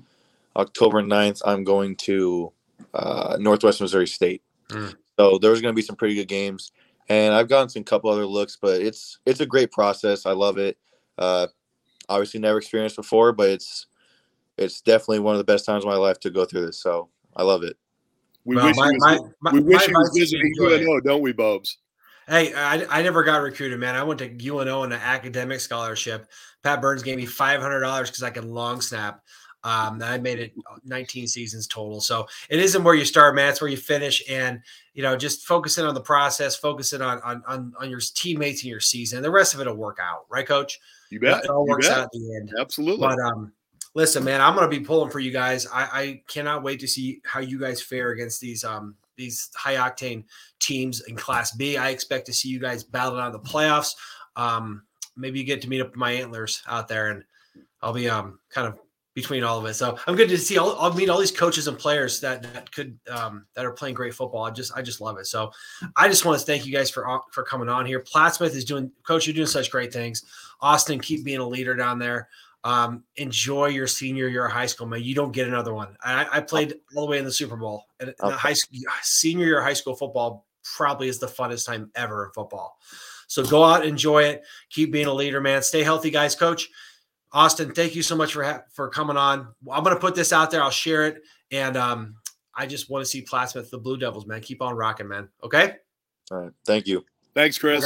October 0.56 1.02
9th, 1.02 1.42
I'm 1.44 1.64
going 1.64 1.96
to 1.96 2.52
uh, 2.94 3.36
Northwest 3.40 3.80
Missouri 3.80 4.06
State. 4.06 4.42
Mm. 4.70 4.94
So 5.18 5.38
there's 5.38 5.60
going 5.60 5.72
to 5.72 5.76
be 5.76 5.82
some 5.82 5.96
pretty 5.96 6.14
good 6.14 6.28
games, 6.28 6.72
and 7.08 7.34
I've 7.34 7.48
gotten 7.48 7.68
some 7.68 7.84
couple 7.84 8.10
other 8.10 8.26
looks, 8.26 8.58
but 8.60 8.80
it's 8.80 9.18
it's 9.26 9.40
a 9.40 9.46
great 9.46 9.70
process. 9.70 10.26
I 10.26 10.32
love 10.32 10.58
it. 10.58 10.76
Uh, 11.16 11.46
obviously, 12.08 12.40
never 12.40 12.58
experienced 12.58 12.96
before, 12.96 13.32
but 13.32 13.50
it's 13.50 13.86
it's 14.58 14.80
definitely 14.80 15.20
one 15.20 15.34
of 15.34 15.38
the 15.38 15.44
best 15.44 15.66
times 15.66 15.84
of 15.84 15.90
my 15.90 15.96
life 15.96 16.18
to 16.20 16.30
go 16.30 16.44
through 16.44 16.66
this. 16.66 16.80
So 16.80 17.08
I 17.36 17.42
love 17.42 17.62
it. 17.62 17.76
We 18.44 18.56
well, 18.56 18.66
wish 18.66 18.76
my, 18.76 18.88
he 18.88 18.96
was, 18.96 19.30
my, 19.40 19.52
we 19.52 19.60
wish 19.60 19.86
he 19.86 19.92
was 19.92 20.12
visiting 20.14 20.52
UNO, 20.60 21.00
don't 21.00 21.22
we, 21.22 21.32
Bobs? 21.32 21.78
Hey, 22.28 22.54
I, 22.54 22.84
I 22.88 23.02
never 23.02 23.22
got 23.22 23.42
recruited, 23.42 23.78
man. 23.78 23.94
I 23.94 24.02
went 24.02 24.18
to 24.20 24.48
UNO 24.48 24.82
on 24.82 24.92
an 24.92 25.00
academic 25.02 25.60
scholarship. 25.60 26.26
Pat 26.62 26.80
Behrns 26.80 27.04
gave 27.04 27.16
me 27.16 27.26
five 27.26 27.60
hundred 27.60 27.80
dollars 27.80 28.10
because 28.10 28.22
I 28.22 28.30
can 28.30 28.50
long 28.50 28.80
snap. 28.80 29.20
Um, 29.64 30.02
I 30.02 30.18
made 30.18 30.38
it 30.38 30.52
19 30.84 31.26
seasons 31.26 31.66
total. 31.66 32.00
So 32.00 32.26
it 32.50 32.60
isn't 32.60 32.84
where 32.84 32.94
you 32.94 33.06
start, 33.06 33.34
man. 33.34 33.48
It's 33.48 33.62
where 33.62 33.70
you 33.70 33.78
finish. 33.78 34.22
And 34.28 34.60
you 34.92 35.02
know, 35.02 35.16
just 35.16 35.46
focusing 35.46 35.86
on 35.86 35.94
the 35.94 36.00
process, 36.00 36.54
focusing 36.54 37.00
on 37.02 37.20
on 37.22 37.42
on, 37.46 37.72
on 37.80 37.90
your 37.90 38.00
teammates 38.00 38.62
and 38.62 38.70
your 38.70 38.80
season. 38.80 39.22
The 39.22 39.30
rest 39.30 39.54
of 39.54 39.60
it 39.60 39.66
will 39.66 39.74
work 39.74 39.98
out, 40.00 40.26
right, 40.28 40.46
Coach? 40.46 40.78
You 41.10 41.18
bet. 41.18 41.44
It 41.44 41.50
all 41.50 41.66
works 41.66 41.88
out 41.88 42.04
at 42.04 42.10
the 42.12 42.36
end. 42.36 42.52
Absolutely. 42.58 43.06
But 43.06 43.18
um, 43.20 43.52
listen, 43.94 44.22
man, 44.22 44.40
I'm 44.40 44.54
gonna 44.54 44.68
be 44.68 44.80
pulling 44.80 45.10
for 45.10 45.20
you 45.20 45.30
guys. 45.30 45.66
I, 45.66 45.82
I 45.82 46.22
cannot 46.28 46.62
wait 46.62 46.80
to 46.80 46.86
see 46.86 47.20
how 47.24 47.40
you 47.40 47.58
guys 47.58 47.80
fare 47.80 48.10
against 48.10 48.40
these 48.40 48.64
um 48.64 48.96
these 49.16 49.50
high 49.54 49.76
octane 49.76 50.24
teams 50.60 51.00
in 51.02 51.16
Class 51.16 51.52
B. 51.52 51.76
I 51.76 51.90
expect 51.90 52.26
to 52.26 52.32
see 52.32 52.48
you 52.48 52.58
guys 52.58 52.84
battle 52.84 53.18
out 53.18 53.28
in 53.28 53.32
the 53.32 53.48
playoffs. 53.48 53.94
Um, 54.36 54.82
maybe 55.16 55.38
you 55.38 55.44
get 55.44 55.62
to 55.62 55.68
meet 55.68 55.80
up 55.80 55.88
with 55.88 55.96
my 55.96 56.12
antlers 56.12 56.62
out 56.66 56.88
there, 56.88 57.10
and 57.10 57.24
I'll 57.80 57.92
be 57.92 58.08
um 58.08 58.38
kind 58.50 58.68
of 58.68 58.78
between 59.14 59.44
all 59.44 59.58
of 59.58 59.64
it. 59.66 59.74
So 59.74 59.96
I'm 60.06 60.16
good 60.16 60.28
to 60.28 60.38
see. 60.38 60.58
I'll, 60.58 60.76
I'll 60.78 60.92
meet 60.92 61.08
all 61.08 61.20
these 61.20 61.30
coaches 61.30 61.68
and 61.68 61.78
players 61.78 62.20
that 62.20 62.42
that 62.54 62.70
could 62.72 62.98
um, 63.08 63.46
that 63.54 63.64
are 63.64 63.72
playing 63.72 63.94
great 63.94 64.14
football. 64.14 64.44
I 64.44 64.50
just 64.50 64.76
I 64.76 64.82
just 64.82 65.00
love 65.00 65.18
it. 65.18 65.26
So 65.26 65.52
I 65.96 66.08
just 66.08 66.24
want 66.24 66.38
to 66.38 66.44
thank 66.44 66.66
you 66.66 66.72
guys 66.72 66.90
for 66.90 67.20
for 67.30 67.44
coming 67.44 67.68
on 67.68 67.86
here. 67.86 68.00
Plattsmouth 68.00 68.54
is 68.54 68.64
doing, 68.64 68.90
coach. 69.04 69.26
You're 69.26 69.34
doing 69.34 69.46
such 69.46 69.70
great 69.70 69.92
things. 69.92 70.24
Austin, 70.60 71.00
keep 71.00 71.24
being 71.24 71.40
a 71.40 71.48
leader 71.48 71.74
down 71.74 71.98
there. 71.98 72.28
Um, 72.64 73.04
enjoy 73.16 73.66
your 73.66 73.86
senior 73.86 74.26
year 74.26 74.46
of 74.46 74.52
high 74.52 74.66
school, 74.66 74.86
man. 74.86 75.02
You 75.02 75.14
don't 75.14 75.32
get 75.32 75.46
another 75.46 75.74
one. 75.74 75.96
I, 76.02 76.26
I 76.32 76.40
played 76.40 76.74
all 76.96 77.04
the 77.04 77.10
way 77.10 77.18
in 77.18 77.24
the 77.26 77.32
Super 77.32 77.56
Bowl, 77.56 77.84
and 78.00 78.14
okay. 78.20 78.34
high 78.34 78.54
school, 78.54 78.80
senior 79.02 79.46
year 79.46 79.58
of 79.58 79.64
high 79.64 79.74
school 79.74 79.94
football 79.94 80.46
probably 80.76 81.08
is 81.08 81.18
the 81.18 81.26
funnest 81.26 81.66
time 81.66 81.90
ever 81.94 82.24
in 82.24 82.32
football. 82.32 82.78
So 83.26 83.44
go 83.44 83.62
out, 83.62 83.84
enjoy 83.84 84.24
it, 84.24 84.44
keep 84.70 84.92
being 84.92 85.06
a 85.06 85.12
leader, 85.12 85.40
man. 85.42 85.62
Stay 85.62 85.82
healthy, 85.82 86.10
guys. 86.10 86.34
Coach 86.34 86.70
Austin, 87.34 87.74
thank 87.74 87.96
you 87.96 88.02
so 88.02 88.14
much 88.14 88.32
for 88.32 88.44
ha- 88.44 88.62
for 88.72 88.88
coming 88.88 89.16
on. 89.16 89.48
I'm 89.70 89.82
gonna 89.82 89.96
put 89.98 90.14
this 90.14 90.32
out 90.32 90.52
there. 90.52 90.62
I'll 90.62 90.70
share 90.70 91.06
it, 91.06 91.22
and 91.50 91.76
um, 91.76 92.14
I 92.54 92.64
just 92.66 92.88
want 92.88 93.04
to 93.04 93.10
see 93.10 93.22
Plattsmouth, 93.22 93.68
the 93.70 93.78
Blue 93.78 93.98
Devils, 93.98 94.24
man. 94.24 94.40
Keep 94.40 94.62
on 94.62 94.76
rocking, 94.76 95.08
man. 95.08 95.28
Okay. 95.42 95.74
All 96.30 96.42
right. 96.42 96.52
Thank 96.64 96.86
you. 96.86 97.04
Thanks, 97.34 97.58
Chris. 97.58 97.84